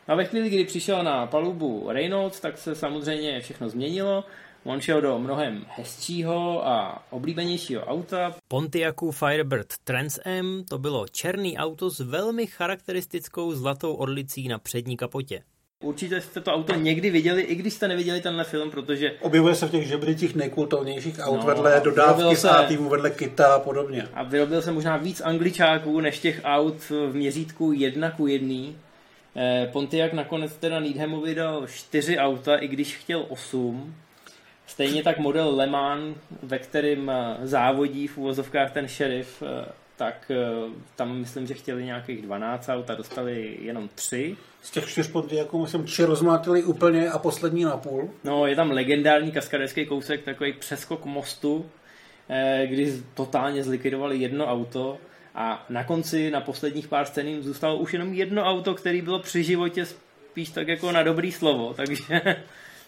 A 0.08 0.14
ve 0.14 0.24
chvíli, 0.24 0.50
kdy 0.50 0.64
přišel 0.64 1.02
na 1.02 1.26
palubu 1.26 1.86
Reynolds, 1.88 2.40
tak 2.40 2.58
se 2.58 2.74
samozřejmě 2.74 3.40
všechno 3.40 3.68
změnilo. 3.68 4.24
On 4.64 4.80
šel 4.80 5.00
do 5.00 5.18
mnohem 5.18 5.66
hezčího 5.68 6.66
a 6.66 7.02
oblíbenějšího 7.10 7.82
auta. 7.84 8.34
Pontiacu 8.48 9.10
Firebird 9.10 9.66
Trans 9.84 10.18
M 10.24 10.64
to 10.68 10.78
bylo 10.78 11.08
černý 11.08 11.58
auto 11.58 11.90
s 11.90 12.00
velmi 12.00 12.46
charakteristickou 12.46 13.52
zlatou 13.52 13.94
orlicí 13.94 14.48
na 14.48 14.58
přední 14.58 14.96
kapotě. 14.96 15.42
Určitě 15.82 16.20
jste 16.20 16.40
to 16.40 16.52
auto 16.52 16.74
někdy 16.74 17.10
viděli, 17.10 17.42
i 17.42 17.54
když 17.54 17.74
jste 17.74 17.88
neviděli 17.88 18.20
tenhle 18.20 18.44
film, 18.44 18.70
protože... 18.70 19.12
Objevuje 19.20 19.54
se 19.54 19.66
v 19.66 19.70
těch 19.70 19.86
žebrycích 19.86 20.34
nejkultovnějších 20.34 21.18
aut 21.20 21.40
no, 21.40 21.46
vedle 21.46 21.80
dodávky 21.84 22.36
se... 22.36 22.48
týmu, 22.68 22.88
vedle 22.88 23.10
kita 23.10 23.54
a 23.54 23.58
podobně. 23.58 24.08
A 24.14 24.22
vyrobil 24.22 24.62
se 24.62 24.72
možná 24.72 24.96
víc 24.96 25.20
angličáků 25.20 26.00
než 26.00 26.18
těch 26.18 26.40
aut 26.44 26.90
v 26.90 27.12
měřítku 27.12 27.72
jedna 27.72 28.10
ku 28.10 28.26
jedný. 28.26 28.76
Eh, 29.36 29.68
Pontiac 29.72 30.12
nakonec 30.12 30.56
teda 30.56 30.80
Needhamovi 30.80 31.34
dal 31.34 31.66
čtyři 31.66 32.18
auta, 32.18 32.56
i 32.56 32.68
když 32.68 32.96
chtěl 32.96 33.26
osm. 33.28 33.94
Stejně 34.66 35.02
tak 35.02 35.18
model 35.18 35.56
Le 35.56 35.66
Mans, 35.66 36.16
ve 36.42 36.58
kterém 36.58 37.10
eh, 37.10 37.36
závodí 37.46 38.06
v 38.06 38.18
úvozovkách 38.18 38.72
ten 38.72 38.88
šerif, 38.88 39.42
eh, 39.42 39.72
tak 39.96 40.30
tam 40.96 41.18
myslím, 41.18 41.46
že 41.46 41.54
chtěli 41.54 41.84
nějakých 41.84 42.22
12 42.22 42.68
aut 42.68 42.90
a 42.90 42.94
dostali 42.94 43.58
jenom 43.60 43.88
tři. 43.94 44.36
Z 44.62 44.70
těch 44.70 44.88
čtyř 44.88 45.10
Pontiaců 45.10 45.62
myslím 45.62 45.84
tři 45.84 46.04
rozmátili 46.04 46.62
úplně 46.62 47.10
a 47.10 47.18
poslední 47.18 47.64
na 47.64 47.76
půl. 47.76 48.10
No, 48.24 48.46
je 48.46 48.56
tam 48.56 48.70
legendární 48.70 49.32
kaskaderský 49.32 49.86
kousek, 49.86 50.22
takový 50.22 50.52
přeskok 50.52 51.04
mostu, 51.04 51.70
kdy 52.66 53.02
totálně 53.14 53.64
zlikvidovali 53.64 54.16
jedno 54.16 54.46
auto 54.46 54.98
a 55.34 55.66
na 55.68 55.84
konci, 55.84 56.30
na 56.30 56.40
posledních 56.40 56.88
pár 56.88 57.06
scén 57.06 57.42
zůstalo 57.42 57.76
už 57.76 57.92
jenom 57.92 58.12
jedno 58.12 58.44
auto, 58.44 58.74
který 58.74 59.02
bylo 59.02 59.18
při 59.18 59.44
životě 59.44 59.86
spíš 59.86 60.50
tak 60.50 60.68
jako 60.68 60.92
na 60.92 61.02
dobrý 61.02 61.32
slovo, 61.32 61.74
takže 61.74 62.20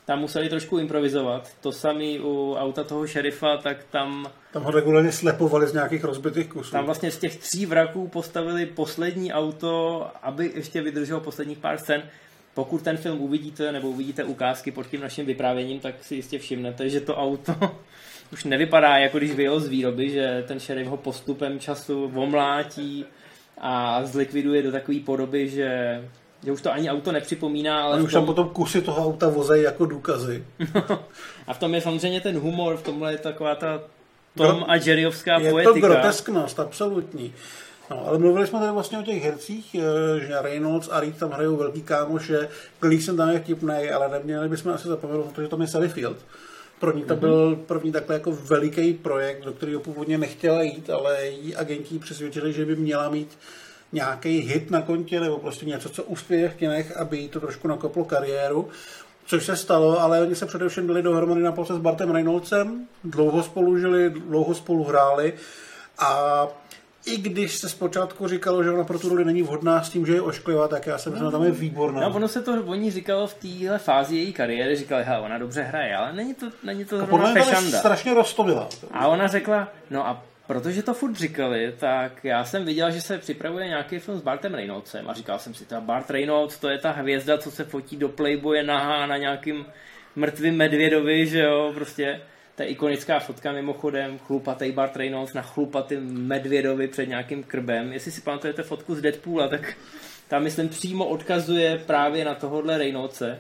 tam 0.06 0.20
museli 0.20 0.48
trošku 0.48 0.78
improvizovat. 0.78 1.50
To 1.60 1.72
samý 1.72 2.20
u 2.20 2.54
auta 2.58 2.84
toho 2.84 3.06
šerifa, 3.06 3.56
tak 3.56 3.84
tam... 3.90 4.30
Tam 4.52 4.62
ho 4.62 4.70
regulárně 4.70 5.12
slepovali 5.12 5.66
z 5.66 5.72
nějakých 5.72 6.04
rozbitých 6.04 6.48
kusů. 6.48 6.70
Tam 6.70 6.84
vlastně 6.84 7.10
z 7.10 7.18
těch 7.18 7.36
tří 7.36 7.66
vraků 7.66 8.08
postavili 8.08 8.66
poslední 8.66 9.32
auto, 9.32 10.06
aby 10.22 10.52
ještě 10.54 10.82
vydrželo 10.82 11.20
posledních 11.20 11.58
pár 11.58 11.78
scén. 11.78 12.02
Pokud 12.54 12.82
ten 12.82 12.96
film 12.96 13.20
uvidíte, 13.20 13.72
nebo 13.72 13.88
uvidíte 13.88 14.24
ukázky 14.24 14.70
pod 14.70 14.86
tím 14.86 15.00
naším 15.00 15.26
vyprávěním, 15.26 15.80
tak 15.80 16.04
si 16.04 16.14
jistě 16.14 16.38
všimnete, 16.38 16.88
že 16.88 17.00
to 17.00 17.16
auto 17.16 17.54
už 18.32 18.44
nevypadá, 18.44 18.96
jako 18.96 19.18
když 19.18 19.34
vyjel 19.34 19.60
z 19.60 19.68
výroby, 19.68 20.10
že 20.10 20.44
ten 20.48 20.60
šerif 20.60 20.86
ho 20.86 20.96
postupem 20.96 21.60
času 21.60 22.12
omlátí 22.14 23.04
a 23.58 24.04
zlikviduje 24.04 24.62
do 24.62 24.72
takové 24.72 25.00
podoby, 25.00 25.48
že, 25.48 26.00
že 26.44 26.52
už 26.52 26.62
to 26.62 26.72
ani 26.72 26.90
auto 26.90 27.12
nepřipomíná. 27.12 27.82
Ale 27.82 28.02
už 28.02 28.12
tom... 28.12 28.20
tam 28.20 28.26
potom 28.26 28.48
kusy 28.48 28.82
toho 28.82 29.06
auta 29.06 29.28
vozejí 29.28 29.62
jako 29.62 29.86
důkazy. 29.86 30.44
a 31.46 31.54
v 31.54 31.58
tom 31.58 31.74
je 31.74 31.80
samozřejmě 31.80 32.20
ten 32.20 32.38
humor, 32.38 32.76
v 32.76 32.82
tomhle 32.82 33.12
je 33.12 33.18
taková 33.18 33.54
ta 33.54 33.80
Tom 34.36 34.64
a 34.68 34.76
Jerryovská 34.76 35.38
je 35.38 35.50
poetika. 35.50 35.76
Je 35.76 35.80
to 35.80 35.86
grotesknost, 35.86 36.60
absolutní. 36.60 37.34
No, 37.90 38.06
ale 38.06 38.18
mluvili 38.18 38.46
jsme 38.46 38.58
tady 38.58 38.72
vlastně 38.72 38.98
o 38.98 39.02
těch 39.02 39.22
hercích, 39.22 39.74
eh, 39.74 40.20
že 40.20 40.34
Reynolds 40.40 40.88
a 40.92 41.00
Reed 41.00 41.16
tam 41.16 41.30
hrajou 41.30 41.56
velký 41.56 41.82
kámoše, 41.82 42.48
Gleason 42.80 43.16
tam 43.16 43.28
je 43.28 43.40
vtipnej, 43.40 43.92
ale 43.92 44.08
neměli 44.08 44.48
bychom 44.48 44.72
asi 44.72 44.88
zapomenout, 44.88 45.26
protože 45.32 45.48
tam 45.48 45.60
je 45.60 45.68
Sally 45.68 45.88
Field 45.88 46.16
pro 46.78 46.92
ní 46.92 47.04
to 47.04 47.14
mm-hmm. 47.14 47.18
byl 47.18 47.56
první 47.56 47.92
takhle 47.92 48.14
jako 48.14 48.32
veliký 48.32 48.94
projekt, 48.94 49.44
do 49.44 49.52
kterého 49.52 49.80
původně 49.80 50.18
nechtěla 50.18 50.62
jít, 50.62 50.90
ale 50.90 51.26
její 51.26 51.56
agenti 51.56 51.98
přesvědčili, 51.98 52.52
že 52.52 52.64
by 52.64 52.76
měla 52.76 53.10
mít 53.10 53.38
nějaký 53.92 54.38
hit 54.38 54.70
na 54.70 54.82
kontě 54.82 55.20
nebo 55.20 55.38
prostě 55.38 55.66
něco, 55.66 55.88
co 55.88 56.04
uspěje 56.04 56.48
v 56.48 56.54
kinech, 56.54 56.96
aby 56.96 57.18
jí 57.18 57.28
to 57.28 57.40
trošku 57.40 57.68
nakoplo 57.68 58.04
kariéru. 58.04 58.68
Což 59.26 59.46
se 59.46 59.56
stalo, 59.56 60.00
ale 60.00 60.20
oni 60.20 60.34
se 60.34 60.46
především 60.46 60.86
dali 60.86 61.02
dohromady 61.02 61.42
na 61.42 61.54
s 61.64 61.78
Bartem 61.78 62.10
Reynoldsem, 62.10 62.86
dlouho 63.04 63.42
spolu 63.42 63.78
žili, 63.78 64.10
dlouho 64.10 64.54
spolu 64.54 64.84
hráli 64.84 65.32
a 65.98 66.46
i 67.06 67.16
když 67.16 67.56
se 67.56 67.68
zpočátku 67.68 68.28
říkalo, 68.28 68.64
že 68.64 68.70
ona 68.70 68.84
pro 68.84 68.98
tu 68.98 69.08
roli 69.08 69.24
není 69.24 69.42
vhodná 69.42 69.82
s 69.82 69.90
tím, 69.90 70.06
že 70.06 70.14
je 70.14 70.20
ošklivá, 70.20 70.68
tak 70.68 70.86
já 70.86 70.98
jsem 70.98 71.12
no, 71.12 71.18
že 71.18 71.30
tam 71.32 71.42
je 71.44 71.50
výborná. 71.50 72.00
No, 72.00 72.14
ono 72.14 72.28
se 72.28 72.42
to 72.42 72.62
oni 72.66 72.90
říkalo 72.90 73.26
v 73.26 73.34
téhle 73.34 73.78
fázi 73.78 74.16
její 74.16 74.32
kariéry, 74.32 74.76
říkali, 74.76 75.04
že 75.04 75.10
ona 75.10 75.38
dobře 75.38 75.62
hraje, 75.62 75.96
ale 75.96 76.12
není 76.12 76.34
to, 76.34 76.46
není 76.62 76.84
to 76.84 76.98
zrovna 76.98 77.32
fešanda. 77.32 77.78
strašně 77.78 78.14
roztomila. 78.14 78.68
A 78.92 79.08
ona 79.08 79.26
řekla, 79.26 79.68
no 79.90 80.06
a 80.06 80.22
protože 80.46 80.82
to 80.82 80.94
furt 80.94 81.16
říkali, 81.16 81.74
tak 81.78 82.24
já 82.24 82.44
jsem 82.44 82.64
viděl, 82.64 82.90
že 82.90 83.00
se 83.00 83.18
připravuje 83.18 83.66
nějaký 83.66 83.98
film 83.98 84.18
s 84.18 84.22
Bartem 84.22 84.54
Reynoldsem 84.54 85.10
a 85.10 85.14
říkal 85.14 85.38
jsem 85.38 85.54
si, 85.54 85.64
ta 85.64 85.80
Bart 85.80 86.10
Reynolds, 86.10 86.58
to 86.58 86.68
je 86.68 86.78
ta 86.78 86.90
hvězda, 86.90 87.38
co 87.38 87.50
se 87.50 87.64
fotí 87.64 87.96
do 87.96 88.08
Playboye 88.08 88.62
nahá 88.62 89.06
na 89.06 89.16
nějakým 89.16 89.66
mrtvým 90.16 90.56
medvědovi, 90.56 91.26
že 91.26 91.40
jo, 91.40 91.72
prostě 91.74 92.20
je 92.58 92.66
ikonická 92.66 93.18
fotka 93.18 93.52
mimochodem, 93.52 94.18
chlupatý 94.18 94.72
Bart 94.72 94.96
Reynolds 94.96 95.34
na 95.34 95.42
chlupatým 95.42 96.26
medvědovi 96.26 96.88
před 96.88 97.08
nějakým 97.08 97.42
krbem. 97.42 97.92
Jestli 97.92 98.12
si 98.12 98.20
pamatujete 98.20 98.62
fotku 98.62 98.94
z 98.94 99.00
Deadpoola, 99.00 99.48
tak 99.48 99.76
tam 100.28 100.42
myslím 100.42 100.68
přímo 100.68 101.06
odkazuje 101.06 101.78
právě 101.78 102.24
na 102.24 102.34
tohohle 102.34 102.78
Reynoldse. 102.78 103.38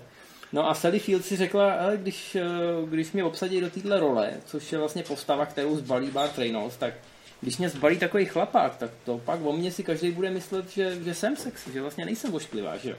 No 0.52 0.70
a 0.70 0.74
Sally 0.74 0.98
Field 0.98 1.24
si 1.24 1.36
řekla, 1.36 1.72
ale 1.72 1.96
když, 1.96 2.34
eh, 2.34 2.42
když 2.86 3.12
mě 3.12 3.24
obsadí 3.24 3.60
do 3.60 3.70
téhle 3.70 4.00
role, 4.00 4.32
což 4.44 4.72
je 4.72 4.78
vlastně 4.78 5.02
postava, 5.02 5.46
kterou 5.46 5.76
zbalí 5.76 6.10
Bart 6.10 6.38
Reynolds, 6.38 6.76
tak 6.76 6.94
když 7.40 7.58
mě 7.58 7.68
zbalí 7.68 7.98
takový 7.98 8.24
chlapák, 8.24 8.76
tak 8.76 8.90
to 9.04 9.18
pak 9.18 9.40
o 9.44 9.52
mně 9.52 9.72
si 9.72 9.82
každý 9.82 10.10
bude 10.10 10.30
myslet, 10.30 10.70
že, 10.70 11.04
že 11.04 11.14
jsem 11.14 11.36
sexy, 11.36 11.72
že 11.72 11.82
vlastně 11.82 12.04
nejsem 12.04 12.34
ošklivá, 12.34 12.76
že 12.76 12.90
jo. 12.90 12.96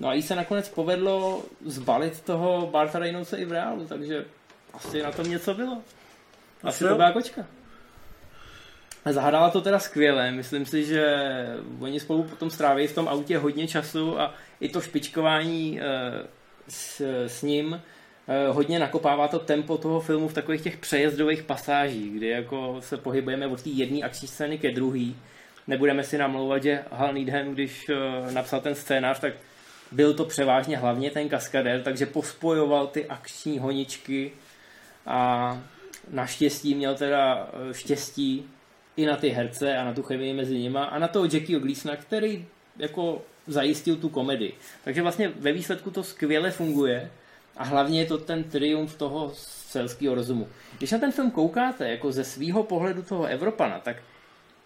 No 0.00 0.08
a 0.08 0.14
jí 0.14 0.22
se 0.22 0.34
nakonec 0.34 0.68
povedlo 0.68 1.42
zbalit 1.64 2.20
toho 2.20 2.66
Barta 2.66 2.98
Reynoldse 2.98 3.36
i 3.36 3.44
v 3.44 3.52
reálu, 3.52 3.86
takže 3.86 4.24
asi 4.74 5.02
na 5.02 5.12
tom 5.12 5.30
něco 5.30 5.54
bylo. 5.54 5.82
Asi 6.62 6.84
to 6.84 6.94
byla 6.94 7.12
kočka. 7.12 7.46
Zahrála 9.04 9.50
to 9.50 9.60
teda 9.60 9.78
skvěle, 9.78 10.32
myslím 10.32 10.66
si, 10.66 10.84
že 10.84 11.16
oni 11.80 12.00
spolu 12.00 12.22
potom 12.22 12.50
stráví 12.50 12.86
v 12.86 12.94
tom 12.94 13.08
autě 13.08 13.38
hodně 13.38 13.68
času 13.68 14.20
a 14.20 14.34
i 14.60 14.68
to 14.68 14.80
špičkování 14.80 15.80
eh, 15.80 16.26
s, 16.68 17.00
s 17.26 17.42
ním 17.42 17.82
eh, 18.28 18.48
hodně 18.48 18.78
nakopává 18.78 19.28
to 19.28 19.38
tempo 19.38 19.78
toho 19.78 20.00
filmu 20.00 20.28
v 20.28 20.34
takových 20.34 20.60
těch 20.60 20.76
přejezdových 20.76 21.42
pasážích, 21.42 22.12
kdy 22.12 22.28
jako 22.28 22.76
se 22.80 22.96
pohybujeme 22.96 23.46
od 23.46 23.62
té 23.62 23.70
jedné 23.70 24.00
akční 24.00 24.28
scény 24.28 24.58
ke 24.58 24.70
druhé. 24.70 25.12
Nebudeme 25.66 26.04
si 26.04 26.18
namlouvat, 26.18 26.62
že 26.62 26.84
Hal 26.90 27.12
Needham, 27.12 27.54
když 27.54 27.88
eh, 27.88 28.32
napsal 28.32 28.60
ten 28.60 28.74
scénář, 28.74 29.20
tak 29.20 29.32
byl 29.92 30.14
to 30.14 30.24
převážně 30.24 30.76
hlavně 30.76 31.10
ten 31.10 31.28
kaskadér, 31.28 31.82
takže 31.82 32.06
pospojoval 32.06 32.86
ty 32.86 33.06
akční 33.06 33.58
honičky 33.58 34.32
a 35.06 35.60
naštěstí 36.10 36.74
měl 36.74 36.94
teda 36.94 37.48
eh, 37.70 37.74
štěstí 37.74 38.50
i 38.96 39.06
na 39.06 39.16
ty 39.16 39.28
herce 39.28 39.76
a 39.78 39.84
na 39.84 39.94
tu 39.94 40.02
chemii 40.02 40.32
mezi 40.32 40.58
nima 40.58 40.84
a 40.84 40.98
na 40.98 41.08
toho 41.08 41.24
Jackie 41.24 41.60
Gleasona, 41.60 41.96
který 41.96 42.46
jako 42.76 43.22
zajistil 43.46 43.96
tu 43.96 44.08
komedii. 44.08 44.54
Takže 44.84 45.02
vlastně 45.02 45.28
ve 45.28 45.52
výsledku 45.52 45.90
to 45.90 46.02
skvěle 46.02 46.50
funguje 46.50 47.10
a 47.56 47.64
hlavně 47.64 48.00
je 48.00 48.06
to 48.06 48.18
ten 48.18 48.44
triumf 48.44 48.96
toho 48.96 49.32
selského 49.34 50.14
rozumu. 50.14 50.48
Když 50.78 50.90
na 50.90 50.98
ten 50.98 51.12
film 51.12 51.30
koukáte 51.30 51.90
jako 51.90 52.12
ze 52.12 52.24
svého 52.24 52.62
pohledu 52.62 53.02
toho 53.02 53.26
Evropana, 53.26 53.78
tak 53.78 53.96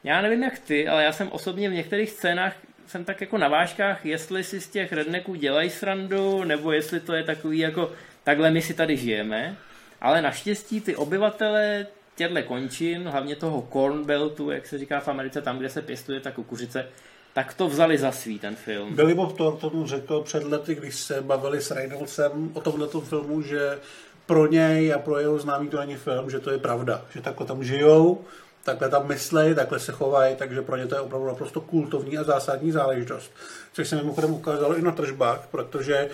já 0.04 0.22
nevím 0.22 0.42
jak 0.42 0.58
ty, 0.58 0.88
ale 0.88 1.04
já 1.04 1.12
jsem 1.12 1.28
osobně 1.32 1.70
v 1.70 1.72
některých 1.72 2.10
scénách 2.10 2.56
jsem 2.86 3.04
tak 3.04 3.20
jako 3.20 3.38
na 3.38 3.48
vážkách, 3.48 4.06
jestli 4.06 4.44
si 4.44 4.60
z 4.60 4.68
těch 4.68 4.92
redneků 4.92 5.34
dělají 5.34 5.70
srandu, 5.70 6.44
nebo 6.44 6.72
jestli 6.72 7.00
to 7.00 7.14
je 7.14 7.24
takový 7.24 7.58
jako 7.58 7.92
takhle 8.24 8.50
my 8.50 8.62
si 8.62 8.74
tady 8.74 8.96
žijeme. 8.96 9.56
Ale 10.00 10.22
naštěstí 10.22 10.80
ty 10.80 10.96
obyvatele 10.96 11.86
těchto 12.16 12.42
končin, 12.42 13.08
hlavně 13.08 13.36
toho 13.36 13.68
Corn 13.72 14.04
Beltu, 14.04 14.50
jak 14.50 14.66
se 14.66 14.78
říká 14.78 15.00
v 15.00 15.08
Americe, 15.08 15.42
tam, 15.42 15.58
kde 15.58 15.68
se 15.68 15.82
pěstuje 15.82 16.20
ta 16.20 16.30
kukuřice, 16.30 16.88
tak 17.32 17.54
to 17.54 17.68
vzali 17.68 17.98
za 17.98 18.12
svý 18.12 18.38
ten 18.38 18.56
film. 18.56 18.94
Billy 18.94 19.14
Bob 19.14 19.36
Thornton 19.36 19.86
řekl 19.86 20.20
před 20.20 20.44
lety, 20.44 20.74
když 20.74 20.96
se 20.96 21.20
bavili 21.20 21.60
s 21.60 21.70
Reynoldsem 21.70 22.50
o 22.54 22.60
tomhle 22.60 22.88
filmu, 23.04 23.42
že 23.42 23.78
pro 24.26 24.46
něj 24.46 24.94
a 24.94 24.98
pro 24.98 25.18
jeho 25.18 25.38
známý 25.38 25.68
to 25.68 25.80
není 25.80 25.96
film, 25.96 26.30
že 26.30 26.40
to 26.40 26.50
je 26.50 26.58
pravda, 26.58 27.02
že 27.14 27.20
takhle 27.20 27.46
tam 27.46 27.64
žijou, 27.64 28.24
takhle 28.64 28.88
tam 28.88 29.08
myslej, 29.08 29.54
takhle 29.54 29.78
se 29.78 29.92
chovají, 29.92 30.36
takže 30.36 30.62
pro 30.62 30.76
ně 30.76 30.86
to 30.86 30.94
je 30.94 31.00
opravdu 31.00 31.26
naprosto 31.26 31.60
kultovní 31.60 32.18
a 32.18 32.24
zásadní 32.24 32.72
záležitost. 32.72 33.32
Což 33.72 33.88
se 33.88 33.96
mimochodem 33.96 34.30
ukázalo 34.30 34.76
i 34.76 34.82
na 34.82 34.92
tržbách, 34.92 35.48
protože 35.50 36.10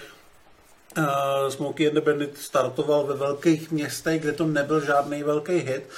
uh, 0.99 1.05
Smokey 1.49 1.89
and 1.89 1.95
the 1.95 2.01
Bandit 2.01 2.39
startoval 2.39 3.05
ve 3.05 3.15
velkých 3.15 3.71
městech, 3.71 4.21
kde 4.21 4.33
to 4.33 4.47
nebyl 4.47 4.81
žádný 4.81 5.23
velký 5.23 5.53
hit, 5.53 5.89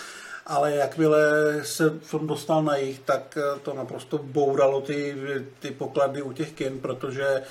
ale 0.48 0.74
jakmile 0.74 1.20
se 1.64 1.90
film 2.00 2.26
dostal 2.26 2.62
na 2.62 2.76
jich, 2.76 2.98
tak 2.98 3.38
eh, 3.38 3.61
to 3.61 3.74
naprosto 3.74 4.18
bouralo 4.18 4.80
ty, 4.80 5.16
ty 5.58 5.70
poklady 5.70 6.22
u 6.22 6.32
těch 6.32 6.52
kin, 6.52 6.80
protože 6.80 7.42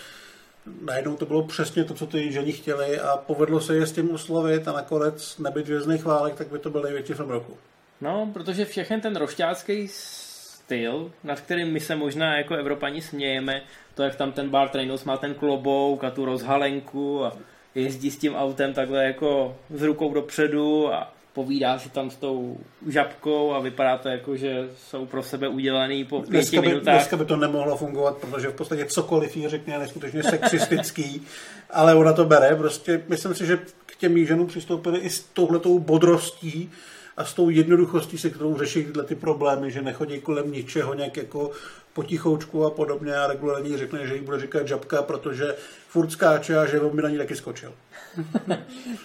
najednou 0.81 1.15
to 1.15 1.25
bylo 1.25 1.43
přesně 1.43 1.83
to, 1.83 1.93
co 1.93 2.07
ty 2.07 2.31
ženi 2.31 2.51
chtěli 2.51 2.99
a 2.99 3.17
povedlo 3.17 3.61
se 3.61 3.75
je 3.75 3.85
s 3.85 3.91
tím 3.91 4.11
oslovit 4.11 4.67
a 4.67 4.71
nakonec 4.71 5.37
nebyt 5.37 5.67
vězných 5.67 6.05
válek, 6.05 6.35
tak 6.35 6.47
by 6.47 6.59
to 6.59 6.69
byl 6.69 6.81
největší 6.81 7.13
film 7.13 7.29
roku. 7.29 7.57
No, 8.01 8.29
protože 8.33 8.65
všechen 8.65 9.01
ten 9.01 9.15
rošťácký 9.15 9.87
styl, 9.87 11.11
nad 11.23 11.39
kterým 11.39 11.73
my 11.73 11.79
se 11.79 11.95
možná 11.95 12.37
jako 12.37 12.55
Evropani 12.55 13.01
smějeme, 13.01 13.61
to, 13.95 14.03
jak 14.03 14.15
tam 14.15 14.31
ten 14.31 14.49
Bart 14.49 14.75
Reynolds 14.75 15.03
má 15.03 15.17
ten 15.17 15.33
klobouk 15.33 16.03
a 16.03 16.11
tu 16.11 16.25
rozhalenku 16.25 17.25
a 17.25 17.33
jezdí 17.75 18.11
s 18.11 18.17
tím 18.17 18.35
autem 18.35 18.73
takhle 18.73 19.05
jako 19.05 19.57
s 19.69 19.81
rukou 19.81 20.13
dopředu 20.13 20.93
a 20.93 21.13
povídá 21.37 21.79
si 21.79 21.89
tam 21.89 22.09
s 22.09 22.15
tou 22.15 22.57
žabkou 22.87 23.53
a 23.53 23.59
vypadá 23.59 23.97
to 23.97 24.09
jako, 24.09 24.35
že 24.35 24.69
jsou 24.77 25.05
pro 25.05 25.23
sebe 25.23 25.47
udělaný 25.47 26.05
po 26.05 26.21
pěti 26.21 26.31
dneska 26.31 26.61
by, 26.61 26.67
minutách. 26.67 26.93
Dneska 26.93 27.17
by 27.17 27.25
to 27.25 27.35
nemohlo 27.35 27.77
fungovat, 27.77 28.17
protože 28.17 28.47
v 28.47 28.53
podstatě 28.53 28.85
cokoliv 28.85 29.37
jí 29.37 29.47
řekne 29.47 29.73
je 29.73 29.79
neskutečně 29.79 30.23
sexistický, 30.23 31.21
ale 31.69 31.95
ona 31.95 32.13
to 32.13 32.25
bere. 32.25 32.55
Prostě 32.55 33.03
myslím 33.07 33.35
si, 33.35 33.45
že 33.45 33.59
k 33.85 33.95
těm 33.95 34.25
ženům 34.25 34.47
přistoupili 34.47 34.99
i 34.99 35.09
s 35.09 35.19
touhletou 35.23 35.79
bodrostí, 35.79 36.71
a 37.17 37.25
s 37.25 37.33
tou 37.33 37.49
jednoduchostí, 37.49 38.17
se 38.17 38.29
kterou 38.29 38.57
řeší 38.57 38.83
tyhle 38.83 39.03
ty 39.03 39.15
problémy, 39.15 39.71
že 39.71 39.81
nechodí 39.81 40.19
kolem 40.19 40.51
ničeho 40.51 40.93
nějak 40.93 41.17
jako 41.17 41.51
potichoučku 41.93 42.65
a 42.65 42.69
podobně 42.69 43.15
a 43.15 43.27
regulárně 43.27 43.77
řekne, 43.77 44.07
že 44.07 44.15
jí 44.15 44.21
bude 44.21 44.39
říkat 44.39 44.67
žabka, 44.67 45.01
protože 45.01 45.55
furt 45.87 46.11
skáče 46.11 46.57
a 46.57 46.65
že 46.65 46.81
on 46.81 46.95
by 46.95 47.01
na 47.01 47.09
ní 47.09 47.17
taky 47.17 47.35
skočil. 47.35 47.73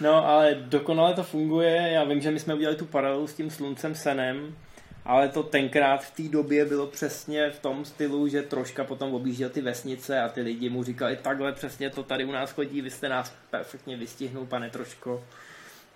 No, 0.01 0.29
ale 0.29 0.55
dokonale 0.55 1.14
to 1.14 1.22
funguje. 1.22 1.90
Já 1.92 2.05
vím, 2.05 2.20
že 2.20 2.31
my 2.31 2.40
jsme 2.40 2.55
udělali 2.55 2.77
tu 2.77 2.87
paralelu 2.87 3.27
s 3.27 3.35
tím 3.35 3.51
sluncem 3.51 3.94
senem, 3.94 4.57
ale 5.05 5.29
to 5.29 5.42
tenkrát 5.42 6.05
v 6.05 6.11
té 6.11 6.22
době 6.22 6.64
bylo 6.64 6.87
přesně 6.87 7.51
v 7.51 7.59
tom 7.59 7.85
stylu, 7.85 8.29
že 8.29 8.42
troška 8.42 8.85
potom 8.85 9.14
objížděl 9.14 9.51
ty 9.51 9.61
vesnice 9.61 10.20
a 10.20 10.29
ty 10.29 10.40
lidi 10.40 10.68
mu 10.68 10.85
říkali, 10.85 11.16
takhle 11.22 11.53
přesně 11.53 11.90
to 11.90 12.03
tady 12.03 12.25
u 12.25 12.33
nás 12.33 12.51
chodí, 12.51 12.81
vy 12.81 12.90
jste 12.90 13.09
nás 13.09 13.35
perfektně 13.51 13.96
vystihnul, 13.96 14.46
pane 14.46 14.70
Troško. 14.70 15.25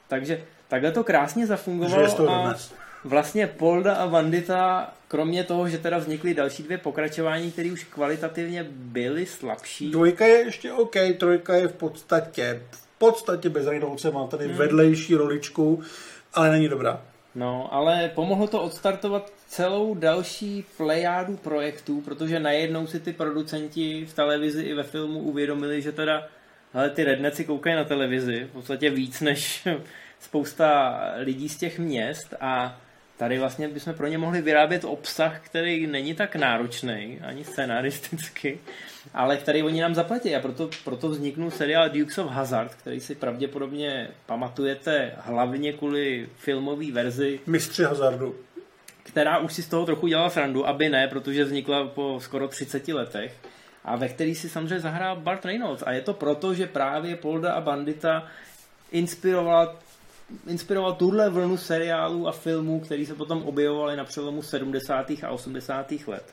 Takže 0.08 0.44
takhle 0.68 0.92
to 0.92 1.04
krásně 1.04 1.46
zafungovalo 1.46 2.30
a 2.30 2.54
vlastně 3.04 3.46
Polda 3.46 3.94
a 3.94 4.06
Vandita, 4.06 4.94
kromě 5.08 5.44
toho, 5.44 5.68
že 5.68 5.78
teda 5.78 5.98
vznikly 5.98 6.34
další 6.34 6.62
dvě 6.62 6.78
pokračování, 6.78 7.52
které 7.52 7.72
už 7.72 7.84
kvalitativně 7.84 8.66
byly 8.70 9.26
slabší. 9.26 9.90
Dvojka 9.90 10.26
je 10.26 10.38
ještě 10.38 10.72
OK, 10.72 10.94
trojka 11.18 11.54
je 11.54 11.68
v 11.68 11.72
podstatě 11.72 12.62
podstatě 12.98 13.48
bez 13.48 13.66
Reynolds 13.66 14.04
má 14.04 14.26
tady 14.26 14.46
hmm. 14.46 14.56
vedlejší 14.56 15.14
roličku, 15.14 15.82
ale 16.34 16.50
není 16.50 16.68
dobrá. 16.68 17.02
No, 17.34 17.74
ale 17.74 18.10
pomohlo 18.14 18.46
to 18.46 18.62
odstartovat 18.62 19.32
celou 19.48 19.94
další 19.94 20.64
plejádu 20.76 21.36
projektů, 21.36 22.00
protože 22.00 22.40
najednou 22.40 22.86
si 22.86 23.00
ty 23.00 23.12
producenti 23.12 24.06
v 24.06 24.14
televizi 24.14 24.62
i 24.62 24.74
ve 24.74 24.82
filmu 24.82 25.20
uvědomili, 25.20 25.82
že 25.82 25.92
teda 25.92 26.28
ale 26.74 26.90
ty 26.90 27.04
redneci 27.04 27.44
koukají 27.44 27.76
na 27.76 27.84
televizi 27.84 28.44
v 28.44 28.52
podstatě 28.52 28.90
víc 28.90 29.20
než 29.20 29.68
spousta 30.20 31.00
lidí 31.16 31.48
z 31.48 31.56
těch 31.56 31.78
měst 31.78 32.34
a 32.40 32.80
tady 33.16 33.38
vlastně 33.38 33.68
bychom 33.68 33.94
pro 33.94 34.06
ně 34.06 34.18
mohli 34.18 34.42
vyrábět 34.42 34.84
obsah, 34.84 35.40
který 35.40 35.86
není 35.86 36.14
tak 36.14 36.36
náročný, 36.36 37.20
ani 37.22 37.44
scenaristicky, 37.44 38.60
ale 39.14 39.36
který 39.36 39.62
oni 39.62 39.80
nám 39.80 39.94
zaplatí 39.94 40.34
a 40.34 40.40
proto, 40.40 40.70
proto 40.84 41.08
vzniknul 41.08 41.50
seriál 41.50 41.88
Dukes 41.88 42.18
of 42.18 42.30
Hazard, 42.30 42.74
který 42.74 43.00
si 43.00 43.14
pravděpodobně 43.14 44.08
pamatujete 44.26 45.12
hlavně 45.18 45.72
kvůli 45.72 46.28
filmové 46.36 46.92
verzi. 46.92 47.40
Mistři 47.46 47.82
hazardu. 47.82 48.34
Která 49.02 49.38
už 49.38 49.52
si 49.52 49.62
z 49.62 49.68
toho 49.68 49.86
trochu 49.86 50.06
dělala 50.06 50.30
srandu, 50.30 50.66
aby 50.66 50.88
ne, 50.88 51.08
protože 51.08 51.44
vznikla 51.44 51.86
po 51.86 52.18
skoro 52.22 52.48
30 52.48 52.88
letech 52.88 53.32
a 53.86 53.96
ve 53.96 54.08
který 54.08 54.34
si 54.34 54.48
samozřejmě 54.48 54.80
zahrál 54.80 55.16
Bart 55.16 55.44
Reynolds. 55.44 55.82
A 55.86 55.92
je 55.92 56.00
to 56.00 56.14
proto, 56.14 56.54
že 56.54 56.66
právě 56.66 57.16
Polda 57.16 57.52
a 57.52 57.60
Bandita 57.60 58.26
inspirovala 58.92 59.76
inspiroval 60.46 60.92
tuhle 60.92 61.30
vlnu 61.30 61.56
seriálů 61.56 62.28
a 62.28 62.32
filmů, 62.32 62.80
který 62.80 63.06
se 63.06 63.14
potom 63.14 63.42
objevovaly 63.42 63.96
na 63.96 64.04
přelomu 64.04 64.42
70. 64.42 65.10
a 65.10 65.30
80. 65.30 65.92
let. 66.06 66.24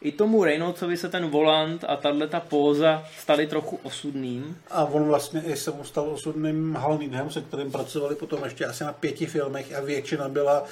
I 0.00 0.12
tomu 0.12 0.44
Reynoldsovi 0.44 0.96
se 0.96 1.08
ten 1.08 1.26
volant 1.26 1.84
a 1.88 1.96
tahle 1.96 2.28
ta 2.28 2.40
póza 2.40 3.04
stali 3.18 3.46
trochu 3.46 3.80
osudným. 3.82 4.58
A 4.70 4.84
on 4.84 5.04
vlastně 5.04 5.42
i 5.42 5.56
se 5.56 5.70
mu 5.70 5.84
stal 5.84 6.10
osudným 6.10 6.74
Hal 6.74 6.98
Needham, 6.98 7.30
se 7.30 7.40
kterým 7.40 7.72
pracovali 7.72 8.14
potom 8.14 8.44
ještě 8.44 8.66
asi 8.66 8.84
na 8.84 8.92
pěti 8.92 9.26
filmech 9.26 9.74
a 9.74 9.80
většina 9.80 10.28
byla 10.28 10.64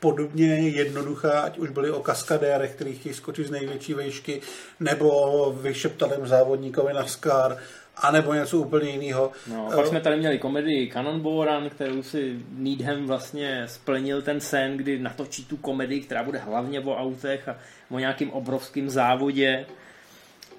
podobně 0.00 0.68
jednoduchá, 0.68 1.40
ať 1.40 1.58
už 1.58 1.70
byly 1.70 1.90
o 1.90 2.00
kaskadérech, 2.00 2.74
který 2.74 2.94
chtějí 2.94 3.14
skočit 3.14 3.46
z 3.46 3.50
největší 3.50 3.94
vejšky, 3.94 4.40
nebo 4.80 5.10
o 5.10 5.52
vyšeptaném 5.52 6.26
závodníkovi 6.26 6.92
na 6.92 7.06
Scar, 7.06 7.56
anebo 8.02 8.34
něco 8.34 8.58
úplně 8.58 8.90
jiného. 8.90 9.32
No, 9.46 9.70
pak 9.74 9.86
jsme 9.86 10.00
tady 10.00 10.16
měli 10.16 10.38
komedii 10.38 10.90
Cannonball 10.92 11.44
Run, 11.44 11.70
kterou 11.70 12.02
si 12.02 12.38
Needham 12.50 13.06
vlastně 13.06 13.62
splnil 13.66 14.22
ten 14.22 14.40
sen, 14.40 14.76
kdy 14.76 14.98
natočí 14.98 15.44
tu 15.44 15.56
komedii, 15.56 16.00
která 16.00 16.22
bude 16.22 16.38
hlavně 16.38 16.80
o 16.80 16.96
autech 16.96 17.48
a 17.48 17.56
o 17.90 17.98
nějakým 17.98 18.30
obrovským 18.30 18.90
závodě. 18.90 19.66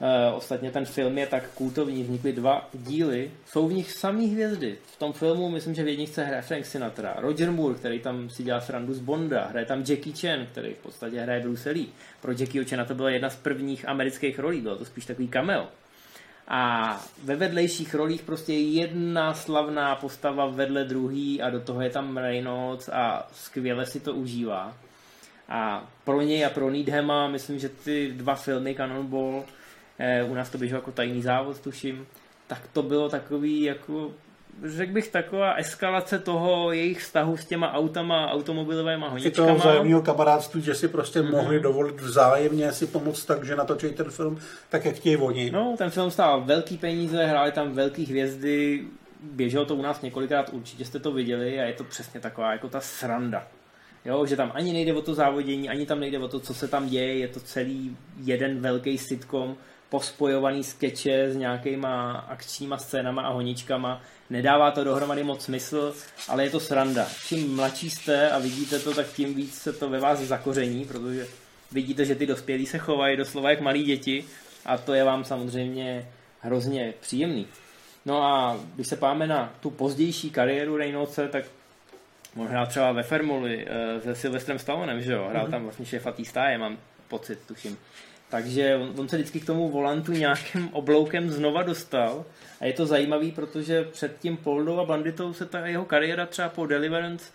E, 0.02 0.32
ostatně 0.32 0.72
ten 0.72 0.86
film 0.86 1.18
je 1.18 1.28
tak 1.28 1.50
kultovní, 1.50 2.04
vznikly 2.04 2.34
dva 2.34 2.70
díly, 2.74 3.32
jsou 3.46 3.68
v 3.68 3.74
nich 3.74 3.92
samý 3.92 4.28
hvězdy. 4.28 4.78
V 4.94 5.00
tom 5.00 5.14
filmu 5.14 5.50
myslím, 5.50 5.76
že 5.76 5.84
v 5.84 5.88
jedničce 5.88 6.24
hraje 6.24 6.42
Frank 6.42 6.66
Sinatra, 6.66 7.16
Roger 7.18 7.52
Moore, 7.52 7.76
který 7.76 8.00
tam 8.00 8.30
si 8.30 8.44
dělá 8.44 8.62
srandu 8.62 8.94
z 8.94 9.00
Bonda, 9.00 9.48
hraje 9.48 9.66
tam 9.66 9.80
Jackie 9.80 10.16
Chan, 10.16 10.48
který 10.52 10.74
v 10.74 10.78
podstatě 10.78 11.20
hraje 11.20 11.42
Bruce 11.42 11.70
Lee. 11.70 11.88
Pro 12.22 12.32
Jackie 12.32 12.66
Chana 12.66 12.86
to 12.86 12.96
byla 12.96 13.10
jedna 13.10 13.30
z 13.30 13.36
prvních 13.36 13.88
amerických 13.88 14.40
rolí, 14.40 14.62
bylo 14.62 14.76
to 14.76 14.86
spíš 14.86 15.06
takový 15.06 15.28
cameo. 15.28 15.68
A 16.50 17.02
ve 17.24 17.36
vedlejších 17.36 17.96
rolích 17.96 18.22
prostě 18.22 18.54
jedna 18.54 19.34
slavná 19.34 19.96
postava 19.96 20.46
vedle 20.46 20.84
druhý 20.84 21.42
a 21.42 21.50
do 21.50 21.60
toho 21.60 21.82
je 21.82 21.90
tam 21.90 22.18
Reynolds 22.18 22.90
a 22.90 23.28
skvěle 23.34 23.86
si 23.86 24.00
to 24.00 24.14
užívá. 24.14 24.78
A 25.50 25.88
pro 26.04 26.22
něj 26.22 26.46
a 26.46 26.50
pro 26.50 26.70
Needhama, 26.70 27.28
myslím, 27.28 27.60
že 27.60 27.70
ty 27.70 28.14
dva 28.16 28.36
filmy 28.36 28.76
Cannonball, 28.76 29.44
eh, 30.00 30.24
u 30.24 30.34
nás 30.34 30.50
to 30.50 30.58
běželo 30.58 30.82
jako 30.82 30.92
tajný 30.92 31.22
závod, 31.22 31.60
tuším, 31.60 32.08
tak 32.48 32.68
to 32.74 32.84
bylo 32.84 33.10
takový 33.10 33.62
jako 33.62 34.12
řekl 34.64 34.94
bych, 34.94 35.08
taková 35.08 35.54
eskalace 35.54 36.20
toho 36.20 36.72
jejich 36.72 37.00
vztahu 37.00 37.38
s 37.38 37.46
těma 37.46 37.74
autama, 37.74 38.32
automobilovými 38.32 39.06
honičkama. 39.10 39.48
toho 39.48 39.60
vzájemného 39.60 40.02
kamarádství, 40.02 40.62
že 40.62 40.76
si 40.76 40.88
prostě 40.88 41.22
mm-hmm. 41.22 41.32
mohli 41.32 41.60
dovolit 41.60 42.02
vzájemně 42.02 42.72
si 42.72 42.88
pomoct 42.88 43.26
tak, 43.26 43.44
že 43.44 43.56
natočí 43.56 43.90
ten 43.90 44.12
film 44.12 44.40
tak, 44.70 44.86
jak 44.86 44.96
chtějí 44.96 45.18
oni. 45.18 45.52
No, 45.52 45.76
ten 45.78 45.90
film 45.90 46.12
stál 46.12 46.42
velký 46.42 46.78
peníze, 46.78 47.26
hráli 47.26 47.52
tam 47.52 47.72
velký 47.72 48.06
hvězdy, 48.06 48.86
běželo 49.24 49.66
to 49.66 49.76
u 49.76 49.82
nás 49.82 50.02
několikrát, 50.02 50.50
určitě 50.54 50.86
jste 50.86 51.00
to 51.00 51.12
viděli 51.12 51.60
a 51.60 51.64
je 51.64 51.74
to 51.74 51.84
přesně 51.84 52.20
taková 52.20 52.52
jako 52.52 52.70
ta 52.70 52.82
sranda. 52.82 53.48
Jo, 54.06 54.26
že 54.26 54.36
tam 54.36 54.52
ani 54.54 54.74
nejde 54.74 54.94
o 54.94 55.02
to 55.02 55.14
závodění, 55.14 55.70
ani 55.70 55.86
tam 55.86 56.00
nejde 56.00 56.20
o 56.20 56.28
to, 56.28 56.40
co 56.40 56.54
se 56.54 56.68
tam 56.68 56.90
děje, 56.90 57.18
je 57.18 57.28
to 57.28 57.40
celý 57.40 57.98
jeden 58.18 58.60
velký 58.60 58.98
sitcom, 58.98 59.56
pospojovaný 59.90 60.64
skeče 60.64 61.32
s 61.32 61.36
nějakýma 61.36 62.12
akčníma 62.12 62.78
scénama 62.78 63.22
a 63.22 63.30
honičkama. 63.30 64.02
Nedává 64.30 64.72
to 64.72 64.84
dohromady 64.84 65.24
moc 65.24 65.44
smysl, 65.44 65.96
ale 66.28 66.44
je 66.44 66.50
to 66.50 66.60
sranda. 66.60 67.08
Čím 67.28 67.56
mladší 67.56 67.90
jste 67.90 68.32
a 68.32 68.40
vidíte 68.40 68.80
to, 68.80 68.94
tak 68.94 69.08
tím 69.08 69.34
víc 69.34 69.56
se 69.56 69.74
to 69.74 69.90
ve 69.90 70.00
vás 70.00 70.20
zakoření, 70.20 70.86
protože 70.86 71.28
vidíte, 71.72 72.06
že 72.06 72.16
ty 72.16 72.26
dospělí 72.26 72.66
se 72.66 72.78
chovají 72.78 73.18
doslova 73.18 73.50
jak 73.50 73.62
malí 73.62 73.84
děti 73.84 74.26
a 74.66 74.78
to 74.78 74.94
je 74.94 75.04
vám 75.04 75.26
samozřejmě 75.26 76.10
hrozně 76.42 76.94
příjemný. 77.00 77.48
No 78.06 78.24
a 78.24 78.60
když 78.76 78.88
se 78.88 78.96
páme 78.96 79.28
na 79.28 79.54
tu 79.60 79.70
pozdější 79.70 80.30
kariéru 80.30 80.78
Reynoldse, 80.78 81.28
tak 81.28 81.46
on 82.38 82.48
hrál 82.48 82.68
třeba 82.68 82.92
ve 82.92 83.04
Fermuli 83.04 83.68
eh, 83.68 84.02
se 84.02 84.16
Sylvestrem 84.16 84.60
Stallonem, 84.60 85.02
že 85.02 85.14
jo? 85.14 85.28
Hrál 85.30 85.48
mm-hmm. 85.48 85.52
tam 85.52 85.64
vlastně 85.64 85.86
šéfa 85.86 86.12
té 86.12 86.26
stáje, 86.26 86.58
mám 86.58 86.78
pocit, 87.08 87.40
tuším. 87.48 87.78
Takže 88.30 88.76
on, 88.76 88.94
on 88.98 89.10
se 89.10 89.16
vždycky 89.18 89.40
k 89.40 89.46
tomu 89.46 89.70
volantu 89.70 90.12
nějakým 90.12 90.70
obloukem 90.74 91.30
znova 91.30 91.64
dostal 91.64 92.26
a 92.62 92.66
je 92.66 92.74
to 92.74 92.86
zajímavý, 92.86 93.32
protože 93.32 93.84
před 93.84 94.20
tím 94.20 94.38
Poldou 94.38 94.80
a 94.80 94.86
Banditou 94.86 95.34
se 95.34 95.46
ta 95.46 95.68
jeho 95.68 95.86
kariéra 95.86 96.26
třeba 96.26 96.50
po 96.50 96.66
Deliverance 96.66 97.26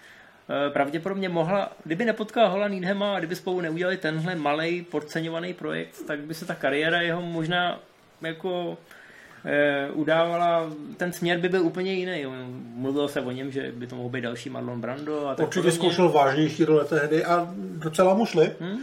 eh, 0.48 0.70
pravděpodobně 0.70 1.28
mohla, 1.28 1.72
kdyby 1.84 2.04
nepotkal 2.04 2.50
Hola 2.50 2.68
Needhama 2.68 3.14
a 3.14 3.18
kdyby 3.18 3.36
spolu 3.36 3.60
neudělali 3.60 3.96
tenhle 3.96 4.34
malý 4.34 4.82
podceňovaný 4.82 5.54
projekt, 5.54 6.06
tak 6.06 6.20
by 6.20 6.34
se 6.34 6.44
ta 6.46 6.54
kariéra 6.54 7.00
jeho 7.00 7.22
možná 7.22 7.80
jako 8.22 8.78
e, 9.44 9.90
udávala, 9.90 10.70
ten 10.96 11.12
směr 11.12 11.38
by 11.38 11.48
byl 11.48 11.62
úplně 11.62 11.92
jiný. 11.92 12.26
Mluvilo 12.74 13.08
se 13.08 13.20
o 13.20 13.30
něm, 13.30 13.50
že 13.52 13.72
by 13.72 13.86
to 13.86 13.96
mohl 13.96 14.08
být 14.08 14.20
další 14.20 14.50
Marlon 14.50 14.80
Brando. 14.80 15.26
A 15.26 15.34
tak 15.34 15.46
Určitě 15.46 15.60
podobně. 15.60 15.78
zkoušel 15.78 16.08
vážnější 16.08 16.64
role 16.64 16.84
tehdy 16.84 17.24
a 17.24 17.54
docela 17.58 18.14
mu 18.14 18.26
šli. 18.26 18.52
Hmm? 18.60 18.78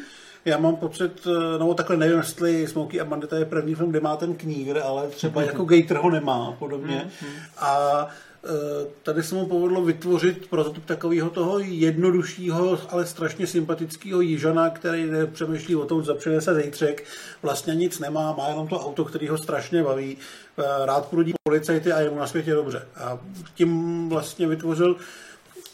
Já 0.46 0.58
mám 0.58 0.76
pocit, 0.76 1.28
eh, 1.28 1.60
no 1.60 1.74
takhle 1.74 1.98
nevím, 1.98 2.18
jestli 2.18 2.68
Smokey 2.68 3.02
a 3.02 3.06
Bandita 3.06 3.38
je 3.38 3.46
první 3.46 3.76
film, 3.76 3.90
kde 3.90 4.00
má 4.00 4.18
ten 4.18 4.36
knír, 4.36 4.80
ale 4.84 5.08
třeba 5.08 5.42
jako 5.42 5.66
Gator 5.66 5.98
ho 5.98 6.10
nemá 6.10 6.56
podobně. 6.60 7.12
Hmm. 7.22 7.32
A 7.58 8.08
Eh, 8.46 8.88
tady 9.04 9.24
se 9.24 9.36
mu 9.36 9.46
povedlo 9.46 9.82
vytvořit 9.82 10.50
prototyp 10.50 10.86
takového 10.86 11.30
toho 11.30 11.60
jednoduššího, 11.60 12.80
ale 12.90 13.06
strašně 13.06 13.48
sympatického 13.48 14.22
jižana, 14.22 14.70
který 14.70 15.06
nepřemýšlí 15.06 15.76
o 15.76 15.86
tom, 15.86 16.04
co 16.04 16.16
přinese 16.16 16.54
zejtřek, 16.54 17.04
vlastně 17.42 17.76
nic 17.76 18.00
nemá, 18.00 18.36
má 18.38 18.48
jenom 18.48 18.68
to 18.68 18.80
auto, 18.80 19.06
který 19.06 19.28
ho 19.28 19.38
strašně 19.38 19.84
baví, 19.84 20.18
eh, 20.58 20.64
rád 20.86 21.06
prudí 21.06 21.34
policajty 21.44 21.92
a 21.92 22.00
je 22.00 22.10
mu 22.10 22.20
na 22.20 22.28
světě 22.28 22.54
dobře. 22.54 22.88
A 22.96 23.20
tím 23.56 24.10
vlastně 24.10 24.48
vytvořil 24.48 24.96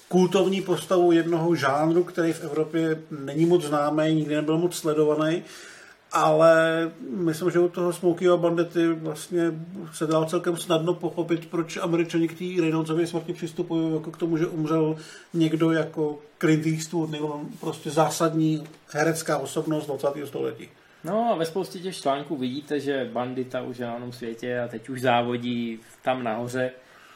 kultovní 0.10 0.62
postavu 0.62 1.12
jednoho 1.12 1.56
žánru, 1.56 2.04
který 2.04 2.34
v 2.34 2.44
Evropě 2.44 3.02
není 3.26 3.46
moc 3.46 3.64
známý, 3.64 4.14
nikdy 4.14 4.36
nebyl 4.36 4.58
moc 4.58 4.76
sledovaný 4.76 5.44
ale 6.12 6.92
myslím, 7.02 7.52
že 7.52 7.60
u 7.60 7.70
toho 7.70 7.94
Smokeyho 7.94 8.38
Bandity 8.38 8.88
vlastně 8.88 9.42
se 9.94 10.08
dal 10.08 10.26
celkem 10.26 10.58
snadno 10.58 10.94
pochopit, 10.94 11.46
proč 11.46 11.78
američani 11.78 12.28
k 12.28 12.38
té 12.38 12.62
Reynoldsově 12.62 13.08
smrti 13.08 13.34
přistupují 13.34 13.94
jako 13.94 14.12
k 14.12 14.18
tomu, 14.18 14.38
že 14.38 14.48
umřel 14.48 14.98
někdo 15.34 15.72
jako 15.72 16.20
Clint 16.40 16.66
Eastwood 16.66 17.10
nebo 17.10 17.42
prostě 17.60 17.90
zásadní 17.90 18.64
herecká 18.92 19.38
osobnost 19.38 19.88
20. 19.88 20.08
století. 20.26 20.70
No 21.04 21.30
a 21.34 21.36
ve 21.36 21.46
spoustě 21.46 21.80
těch 21.80 21.98
článků 21.98 22.36
vidíte, 22.36 22.80
že 22.80 23.10
bandita 23.14 23.62
už 23.62 23.78
je 23.78 23.86
na 23.86 24.12
světě 24.12 24.60
a 24.60 24.68
teď 24.68 24.90
už 24.90 25.02
závodí 25.02 25.80
tam 26.02 26.24
nahoře. 26.24 26.72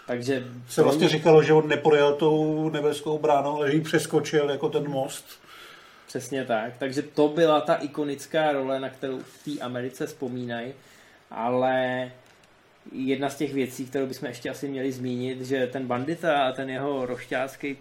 Takže 0.07 0.43
se 0.69 0.83
vlastně 0.83 1.09
říkalo, 1.09 1.43
že 1.43 1.53
on 1.53 1.67
neprojel 1.67 2.13
tou 2.13 2.69
nebeskou 2.69 3.19
bránou, 3.19 3.55
ale 3.55 3.71
že 3.71 3.77
ji 3.77 3.81
přeskočil 3.81 4.49
jako 4.49 4.69
ten 4.69 4.89
most. 4.89 5.25
Přesně 6.07 6.45
tak. 6.45 6.77
Takže 6.77 7.01
to 7.01 7.27
byla 7.27 7.61
ta 7.61 7.75
ikonická 7.75 8.51
role, 8.51 8.79
na 8.79 8.89
kterou 8.89 9.19
v 9.19 9.43
té 9.43 9.61
Americe 9.61 10.07
vzpomínají. 10.07 10.73
Ale 11.31 12.11
jedna 12.91 13.29
z 13.29 13.35
těch 13.35 13.53
věcí, 13.53 13.85
kterou 13.85 14.05
bychom 14.05 14.27
ještě 14.27 14.49
asi 14.49 14.67
měli 14.67 14.91
zmínit, 14.91 15.41
že 15.41 15.67
ten 15.67 15.87
bandita 15.87 16.43
a 16.43 16.51
ten 16.51 16.69
jeho 16.69 17.05
rošťácký 17.05 17.77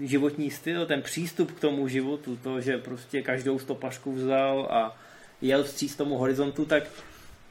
životní 0.00 0.50
styl, 0.50 0.86
ten 0.86 1.02
přístup 1.02 1.52
k 1.52 1.60
tomu 1.60 1.88
životu, 1.88 2.36
to, 2.36 2.60
že 2.60 2.78
prostě 2.78 3.22
každou 3.22 3.58
stopařku 3.58 4.12
vzal 4.12 4.68
a 4.70 4.96
jel 5.42 5.64
vstříc 5.64 5.96
tomu 5.96 6.18
horizontu, 6.18 6.64
tak 6.64 6.84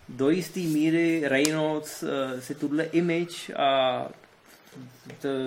do 0.10 0.30
jisté 0.30 0.60
míry 0.60 1.22
Reynolds 1.26 2.04
eh, 2.04 2.41
si 2.41 2.56
tuhle 2.56 2.84
image 2.84 3.54
a 3.56 4.10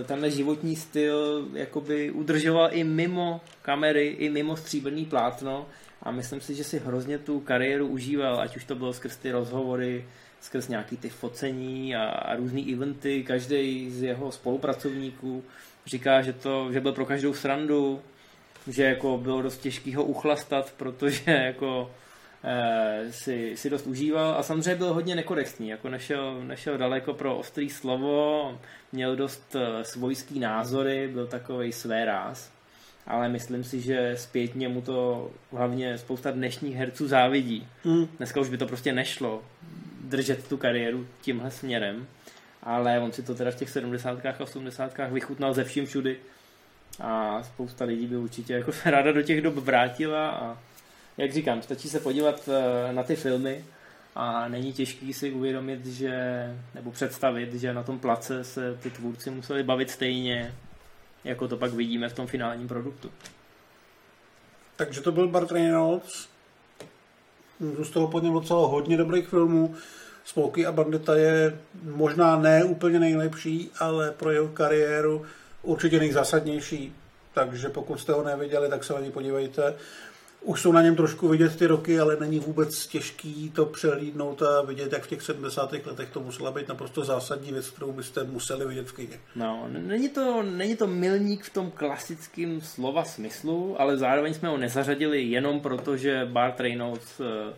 tenhle 0.07 0.31
životní 0.31 0.77
styl 0.77 1.49
jakoby 1.53 2.11
udržoval 2.11 2.68
i 2.73 2.85
mimo 2.85 3.40
kamery, 3.62 4.07
i 4.09 4.31
mimo 4.31 4.57
stříbrný 4.57 5.05
plátno 5.05 5.66
a 6.03 6.11
myslím 6.11 6.40
si, 6.40 6.55
že 6.55 6.64
si 6.64 6.79
hrozně 6.79 7.18
tu 7.18 7.40
kariéru 7.40 7.87
užíval, 7.87 8.40
ať 8.40 8.57
už 8.57 8.64
to 8.64 8.75
bylo 8.75 8.92
skrz 8.92 9.16
ty 9.16 9.31
rozhovory, 9.31 10.05
skrz 10.40 10.68
nějaký 10.68 10.97
ty 10.97 11.09
focení 11.09 11.97
a, 11.97 12.05
a 12.05 12.37
různý 12.37 12.73
eventy. 12.73 13.25
Každý 13.25 13.90
z 13.90 14.03
jeho 14.03 14.33
spolupracovníků 14.33 15.44
říká, 15.87 16.23
že, 16.23 16.33
to, 16.33 16.73
že 16.73 16.81
byl 16.81 16.92
pro 16.92 17.07
každou 17.07 17.35
srandu, 17.35 18.03
že 18.66 18.83
jako 18.83 19.18
bylo 19.18 19.42
dost 19.42 19.59
těžký 19.59 19.94
ho 19.94 20.05
uchlastat, 20.05 20.75
protože 20.77 21.31
jako 21.31 21.90
si, 23.11 23.57
si 23.57 23.70
dost 23.70 23.87
užíval 23.87 24.35
a 24.38 24.42
samozřejmě 24.42 24.74
byl 24.74 24.94
hodně 24.94 25.14
nekorektní, 25.14 25.68
jako 25.68 25.88
nešel, 25.88 26.44
nešel 26.44 26.79
daleko 26.79 27.14
pro 27.14 27.37
ostrý 27.37 27.70
slovo, 27.70 28.59
měl 28.92 29.16
dost 29.16 29.57
eh, 29.57 29.85
svojský 29.85 30.38
názory, 30.38 31.09
byl 31.12 31.27
takový 31.27 31.72
své 31.72 32.05
ráz, 32.05 32.51
ale 33.07 33.29
myslím 33.29 33.64
si, 33.64 33.81
že 33.81 34.12
zpětně 34.16 34.68
mu 34.68 34.83
to 34.83 35.31
hlavně 35.53 35.98
spousta 35.98 36.31
dnešních 36.31 36.77
herců 36.77 37.09
závidí. 37.09 37.66
Mm. 37.85 38.07
Dneska 38.16 38.40
už 38.40 38.48
by 38.48 38.59
to 38.59 38.66
prostě 38.66 38.92
nešlo 38.92 39.42
držet 40.01 40.48
tu 40.48 40.57
kariéru 40.57 41.07
tímhle 41.20 41.51
směrem, 41.51 42.07
ale 42.62 43.01
on 43.01 43.12
si 43.12 43.22
to 43.22 43.35
teda 43.35 43.51
v 43.51 43.57
těch 43.57 43.70
70. 43.70 44.27
a 44.27 44.40
80. 44.40 44.92
vychutnal 45.11 45.55
ze 45.55 45.64
vším 45.64 45.87
všudy 45.87 46.16
a 47.01 47.42
spousta 47.42 47.85
lidí 47.85 48.07
by 48.07 48.16
určitě 48.16 48.53
jako 48.53 48.72
se 48.72 48.90
ráda 48.90 49.12
do 49.12 49.22
těch 49.22 49.42
dob 49.42 49.55
vrátila 49.55 50.29
a 50.29 50.59
jak 51.18 51.33
říkám, 51.33 51.62
stačí 51.62 51.88
se 51.88 52.00
podívat 52.00 52.48
eh, 52.48 52.92
na 52.92 53.02
ty 53.02 53.16
filmy 53.16 53.64
a 54.14 54.48
není 54.48 54.72
těžký 54.72 55.12
si 55.12 55.33
uvědomit, 55.33 55.87
že, 55.87 56.12
nebo 56.74 56.90
představit, 56.90 57.54
že 57.54 57.74
na 57.74 57.83
tom 57.83 57.98
place 57.98 58.44
se 58.44 58.78
ty 58.83 58.90
tvůrci 58.90 59.31
museli 59.31 59.62
bavit 59.62 59.90
stejně, 59.90 60.54
jako 61.24 61.48
to 61.48 61.57
pak 61.57 61.72
vidíme 61.72 62.09
v 62.09 62.12
tom 62.12 62.26
finálním 62.26 62.68
produktu. 62.68 63.11
Takže 64.76 65.00
to 65.00 65.12
byl 65.12 65.28
Bart 65.28 65.52
Reynolds. 65.52 66.28
Zůstalo 67.76 68.09
po 68.09 68.20
něm 68.20 68.33
docela 68.33 68.66
hodně 68.66 68.96
dobrých 68.96 69.28
filmů. 69.28 69.74
Smokey 70.24 70.66
a 70.66 70.72
Bandita 70.72 71.16
je 71.16 71.59
možná 71.83 72.38
ne 72.38 72.64
úplně 72.64 73.00
nejlepší, 73.00 73.70
ale 73.78 74.11
pro 74.11 74.31
jeho 74.31 74.48
kariéru 74.48 75.26
určitě 75.62 75.98
nejzásadnější. 75.98 76.94
Takže 77.35 77.68
pokud 77.68 78.00
jste 78.00 78.12
ho 78.12 78.24
neviděli, 78.24 78.68
tak 78.68 78.85
se 78.85 78.92
na 78.92 79.00
něj 79.00 79.11
podívejte. 79.11 79.74
Už 80.40 80.62
jsou 80.62 80.72
na 80.72 80.83
něm 80.83 80.96
trošku 80.96 81.29
vidět 81.29 81.57
ty 81.57 81.66
roky, 81.66 82.01
ale 82.01 82.16
není 82.20 82.38
vůbec 82.38 82.87
těžký 82.87 83.51
to 83.51 83.66
přehlídnout 83.66 84.42
a 84.42 84.62
vidět, 84.62 84.92
jak 84.92 85.03
v 85.03 85.09
těch 85.09 85.22
70. 85.22 85.72
letech 85.72 86.11
to 86.11 86.20
musela 86.20 86.51
být 86.51 86.68
naprosto 86.68 87.05
zásadní 87.05 87.53
věc, 87.53 87.70
kterou 87.70 87.92
byste 87.92 88.24
museli 88.24 88.66
vidět 88.66 88.88
v 88.88 88.92
kyně. 88.92 89.20
No, 89.37 89.68
není 89.68 90.09
to, 90.09 90.42
není 90.42 90.77
to 90.77 90.87
milník 90.87 91.44
v 91.44 91.53
tom 91.53 91.70
klasickém 91.70 92.61
slova 92.61 93.05
smyslu, 93.05 93.81
ale 93.81 93.96
zároveň 93.96 94.35
jsme 94.35 94.48
ho 94.48 94.57
nezařadili 94.57 95.22
jenom 95.22 95.61
proto, 95.61 95.96
že 95.96 96.24
Bart 96.24 96.61
Reynolds 96.61 97.20
eh, 97.20 97.55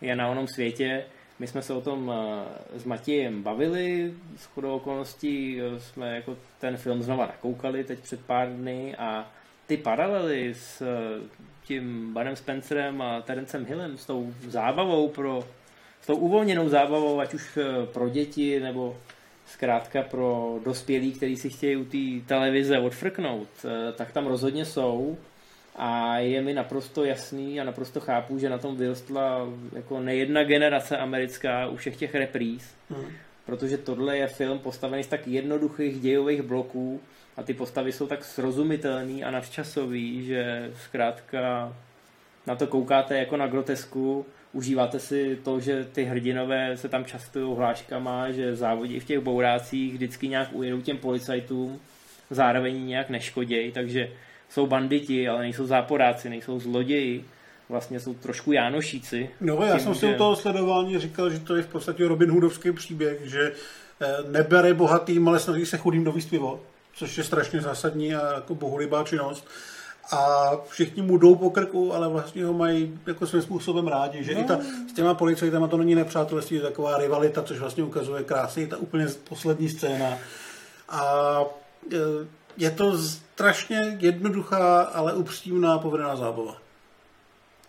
je 0.00 0.16
na 0.16 0.28
onom 0.28 0.48
světě. 0.48 1.04
My 1.38 1.46
jsme 1.46 1.62
se 1.62 1.72
o 1.72 1.80
tom 1.80 2.12
eh, 2.14 2.78
s 2.78 2.84
Matějem 2.84 3.42
bavili, 3.42 4.14
s 4.36 4.44
chodou 4.44 4.76
okolností 4.76 5.60
eh, 5.60 5.80
jsme 5.80 6.16
jako 6.16 6.36
ten 6.60 6.76
film 6.76 7.02
znova 7.02 7.26
nakoukali 7.26 7.84
teď 7.84 7.98
před 7.98 8.20
pár 8.20 8.48
dny 8.48 8.96
a 8.96 9.30
ty 9.72 9.76
paralely 9.76 10.54
s 10.54 10.82
tím 11.64 12.12
Barem 12.12 12.36
Spencerem 12.36 13.02
a 13.02 13.20
Terencem 13.20 13.64
Hillem, 13.64 13.98
s 13.98 14.06
tou 14.06 14.34
zábavou 14.48 15.08
pro, 15.08 15.48
s 16.02 16.06
tou 16.06 16.16
uvolněnou 16.16 16.68
zábavou, 16.68 17.20
ať 17.20 17.34
už 17.34 17.56
eh, 17.56 17.86
pro 17.86 18.08
děti 18.08 18.60
nebo 18.60 18.96
zkrátka 19.46 20.02
pro 20.02 20.58
dospělí, 20.64 21.12
kteří 21.12 21.36
si 21.36 21.50
chtějí 21.50 21.76
u 21.76 21.84
té 21.84 22.26
televize 22.28 22.78
odfrknout, 22.78 23.48
eh, 23.64 23.92
tak 23.92 24.12
tam 24.12 24.26
rozhodně 24.26 24.64
jsou 24.64 25.18
a 25.76 26.18
je 26.18 26.42
mi 26.42 26.54
naprosto 26.54 27.04
jasný 27.04 27.60
a 27.60 27.64
naprosto 27.64 28.00
chápu, 28.00 28.38
že 28.38 28.50
na 28.50 28.58
tom 28.58 28.76
vyrostla 28.76 29.48
jako 29.72 30.00
nejedna 30.00 30.44
generace 30.44 30.96
americká 30.96 31.66
u 31.66 31.76
všech 31.76 31.96
těch 31.96 32.14
repríz, 32.14 32.74
hmm. 32.90 33.06
protože 33.46 33.78
tohle 33.78 34.18
je 34.18 34.26
film 34.26 34.58
postavený 34.58 35.04
z 35.04 35.06
tak 35.06 35.28
jednoduchých 35.28 36.00
dějových 36.00 36.42
bloků, 36.42 37.00
a 37.36 37.42
ty 37.42 37.54
postavy 37.54 37.92
jsou 37.92 38.06
tak 38.06 38.24
srozumitelný 38.24 39.24
a 39.24 39.30
nadčasový, 39.30 40.26
že 40.26 40.70
zkrátka 40.84 41.72
na 42.46 42.54
to 42.54 42.66
koukáte 42.66 43.18
jako 43.18 43.36
na 43.36 43.46
grotesku, 43.46 44.26
užíváte 44.52 44.98
si 44.98 45.38
to, 45.42 45.60
že 45.60 45.84
ty 45.92 46.04
hrdinové 46.04 46.76
se 46.76 46.88
tam 46.88 47.04
častují 47.04 47.56
hláškama, 47.56 48.30
že 48.30 48.56
závodí 48.56 49.00
v 49.00 49.04
těch 49.04 49.20
bourácích 49.20 49.92
vždycky 49.94 50.28
nějak 50.28 50.48
ujedou 50.52 50.80
těm 50.80 50.98
policajtům, 50.98 51.80
zároveň 52.30 52.86
nějak 52.86 53.10
neškodějí, 53.10 53.72
takže 53.72 54.10
jsou 54.48 54.66
banditi, 54.66 55.28
ale 55.28 55.42
nejsou 55.42 55.66
záporáci, 55.66 56.30
nejsou 56.30 56.60
zloději, 56.60 57.24
vlastně 57.68 58.00
jsou 58.00 58.14
trošku 58.14 58.52
Jánošíci. 58.52 59.30
No 59.40 59.62
já 59.62 59.72
tím, 59.72 59.84
jsem 59.84 59.94
si 59.94 60.06
že... 60.06 60.14
u 60.14 60.18
toho 60.18 60.36
sledování 60.36 60.98
říkal, 60.98 61.30
že 61.30 61.38
to 61.38 61.56
je 61.56 61.62
v 61.62 61.66
podstatě 61.66 62.08
Robin 62.08 62.30
Hoodovský 62.30 62.72
příběh, 62.72 63.20
že 63.24 63.52
eh, 64.00 64.06
nebere 64.30 64.74
bohatým, 64.74 65.28
ale 65.28 65.38
snaží 65.38 65.66
se 65.66 65.78
chudým 65.78 66.04
do 66.04 66.14
pivo 66.30 66.60
což 66.94 67.18
je 67.18 67.24
strašně 67.24 67.60
zásadní 67.60 68.14
a 68.14 68.34
jako 68.34 68.54
bohulibá 68.54 69.04
činnost. 69.04 69.46
A 70.10 70.50
všichni 70.68 71.02
mu 71.02 71.18
jdou 71.18 71.34
po 71.34 71.50
krku, 71.50 71.94
ale 71.94 72.08
vlastně 72.08 72.44
ho 72.44 72.52
mají 72.52 73.00
jako 73.06 73.26
svým 73.26 73.42
způsobem 73.42 73.88
rádi, 73.88 74.24
že 74.24 74.34
no. 74.34 74.40
i 74.40 74.44
ta, 74.44 74.58
s 74.90 74.92
těma 74.92 75.14
policajtama 75.14 75.66
to 75.66 75.76
není 75.76 75.94
nepřátelství, 75.94 76.56
je 76.56 76.62
taková 76.62 76.98
rivalita, 76.98 77.42
což 77.42 77.58
vlastně 77.58 77.84
ukazuje 77.84 78.24
krásně 78.24 78.66
ta 78.66 78.76
úplně 78.76 79.06
poslední 79.28 79.68
scéna. 79.68 80.18
A 80.88 81.40
e, 81.92 81.96
je 82.56 82.70
to 82.70 82.98
strašně 82.98 83.96
jednoduchá, 84.00 84.82
ale 84.82 85.12
upřímná 85.12 85.78
povedená 85.78 86.16
zábava. 86.16 86.61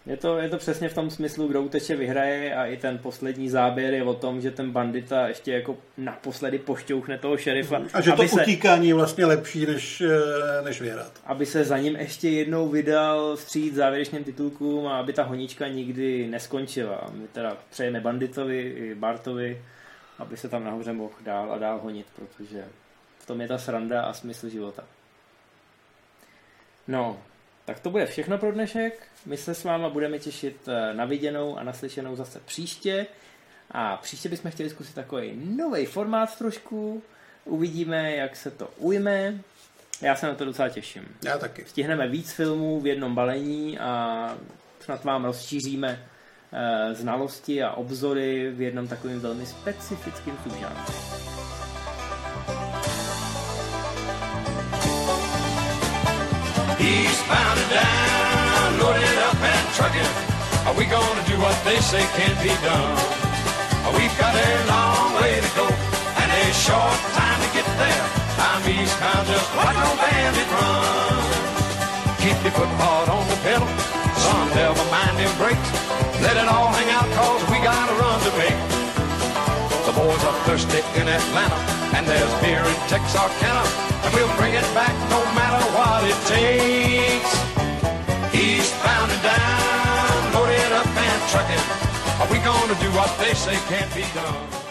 Je 0.05 0.17
to, 0.17 0.37
je 0.37 0.49
to 0.49 0.57
přesně 0.57 0.89
v 0.89 0.93
tom 0.93 1.09
smyslu, 1.09 1.47
kdo 1.47 1.61
uteče, 1.61 1.95
vyhraje 1.95 2.55
a 2.55 2.65
i 2.65 2.77
ten 2.77 2.97
poslední 2.97 3.49
záběr 3.49 3.93
je 3.93 4.03
o 4.03 4.13
tom, 4.13 4.41
že 4.41 4.51
ten 4.51 4.71
bandita 4.71 5.27
ještě 5.27 5.51
jako 5.51 5.77
naposledy 5.97 6.59
pošťouchne 6.59 7.17
toho 7.17 7.37
šerifa. 7.37 7.81
A 7.93 8.01
že 8.01 8.11
to 8.11 8.27
se, 8.27 8.41
utíkání 8.41 8.87
je 8.87 8.93
vlastně 8.93 9.25
lepší, 9.25 9.65
než, 9.65 10.01
eh, 10.01 10.61
než 10.63 10.81
vyhrát. 10.81 11.11
aby 11.25 11.45
se 11.45 11.63
za 11.63 11.77
ním 11.77 11.95
ještě 11.95 12.29
jednou 12.29 12.69
vydal 12.69 13.35
vstříc 13.35 13.75
závěrečným 13.75 14.23
titulkům 14.23 14.87
a 14.87 14.99
aby 14.99 15.13
ta 15.13 15.23
honička 15.23 15.67
nikdy 15.67 16.27
neskončila. 16.27 17.09
My 17.13 17.27
teda 17.27 17.57
přejeme 17.69 17.99
banditovi 17.99 18.61
i 18.61 18.95
Bartovi, 18.95 19.61
aby 20.19 20.37
se 20.37 20.49
tam 20.49 20.63
nahoře 20.63 20.93
mohl 20.93 21.13
dál 21.21 21.51
a 21.51 21.57
dál 21.57 21.79
honit, 21.79 22.05
protože 22.15 22.65
v 23.19 23.25
tom 23.25 23.41
je 23.41 23.47
ta 23.47 23.57
sranda 23.57 24.01
a 24.01 24.13
smysl 24.13 24.49
života. 24.49 24.83
No, 26.87 27.17
tak 27.65 27.79
to 27.79 27.89
bude 27.89 28.05
všechno 28.05 28.37
pro 28.37 28.51
dnešek. 28.51 29.07
My 29.25 29.37
se 29.37 29.55
s 29.55 29.63
váma 29.63 29.89
budeme 29.89 30.19
těšit 30.19 30.67
eh, 30.67 30.93
na 30.93 31.05
viděnou 31.05 31.57
a 31.57 31.63
naslyšenou 31.63 32.15
zase 32.15 32.39
příště. 32.39 33.07
A 33.71 33.97
příště 33.97 34.29
bychom 34.29 34.51
chtěli 34.51 34.69
zkusit 34.69 34.95
takový 34.95 35.31
nový 35.57 35.85
formát 35.85 36.37
trošku. 36.37 37.03
Uvidíme, 37.45 38.15
jak 38.15 38.35
se 38.35 38.51
to 38.51 38.69
ujme. 38.77 39.39
Já 40.01 40.15
se 40.15 40.27
na 40.27 40.35
to 40.35 40.45
docela 40.45 40.69
těším. 40.69 41.03
Já 41.25 41.37
taky. 41.37 41.65
Stihneme 41.65 42.07
víc 42.07 42.31
filmů 42.31 42.81
v 42.81 42.87
jednom 42.87 43.15
balení 43.15 43.79
a 43.79 44.37
snad 44.79 45.03
vám 45.03 45.25
rozšíříme 45.25 46.05
eh, 46.53 46.93
znalosti 46.95 47.63
a 47.63 47.71
obzory 47.71 48.51
v 48.51 48.61
jednom 48.61 48.87
takovým 48.87 49.19
velmi 49.19 49.45
specifickým 49.45 50.37
subžánru. 50.43 51.32
He's 56.83 57.15
bound 57.31 57.57
and 57.63 57.71
down, 57.71 58.67
loaded 58.83 59.17
up 59.23 59.39
and 59.39 59.65
trucking. 59.71 60.11
Are 60.67 60.75
we 60.75 60.83
gonna 60.83 61.23
do 61.31 61.39
what 61.39 61.55
they 61.63 61.79
say 61.79 62.03
can't 62.19 62.35
be 62.43 62.51
done? 62.59 62.99
We've 63.95 64.17
got 64.19 64.35
a 64.35 64.49
long 64.67 65.15
way 65.21 65.39
to 65.39 65.51
go 65.55 65.63
and 65.63 66.27
a 66.27 66.43
short 66.51 66.99
time 67.15 67.39
to 67.39 67.49
get 67.55 67.67
there. 67.79 68.05
I'm 68.35 68.67
eastbound, 68.67 69.23
just 69.31 69.47
watch 69.55 69.79
no 69.79 69.91
bandit 69.95 70.49
run. 70.51 71.23
Keep 72.19 72.37
your 72.43 72.51
foot 72.51 72.73
hard 72.83 73.07
on 73.07 73.23
the 73.31 73.37
pedal, 73.47 73.69
son, 74.19 74.43
never 74.51 74.83
mind 74.91 75.15
them 75.19 75.31
brakes. 75.39 75.69
Let 76.19 76.35
it 76.35 76.47
all 76.51 76.67
hang 76.67 76.89
out 76.91 77.07
cause 77.15 77.43
we 77.47 77.63
got 77.63 77.87
a 77.87 77.95
run 77.95 78.19
to 78.27 78.31
make. 78.35 78.59
The 79.87 79.93
boys 79.95 80.23
are 80.27 80.37
thirsty 80.47 80.83
in 80.99 81.07
Atlanta, 81.07 81.59
and 81.95 82.03
there's 82.07 82.33
beer 82.43 82.63
in 82.63 82.77
Texarkana, 82.91 83.63
we'll 84.11 84.35
bring 84.37 84.53
it 84.53 84.67
back 84.73 84.93
no 85.09 85.21
matter 85.37 85.63
what 85.77 86.03
it 86.03 86.19
takes. 86.27 87.31
Eastbound 88.33 89.11
and 89.11 89.23
down, 89.23 90.33
loaded 90.33 90.71
up 90.73 90.87
and 90.87 91.21
trucking. 91.31 91.65
Are 92.19 92.29
we 92.31 92.39
gonna 92.39 92.75
do 92.79 92.89
what 92.97 93.11
they 93.19 93.33
say 93.33 93.55
can't 93.69 93.93
be 93.95 94.03
done? 94.13 94.62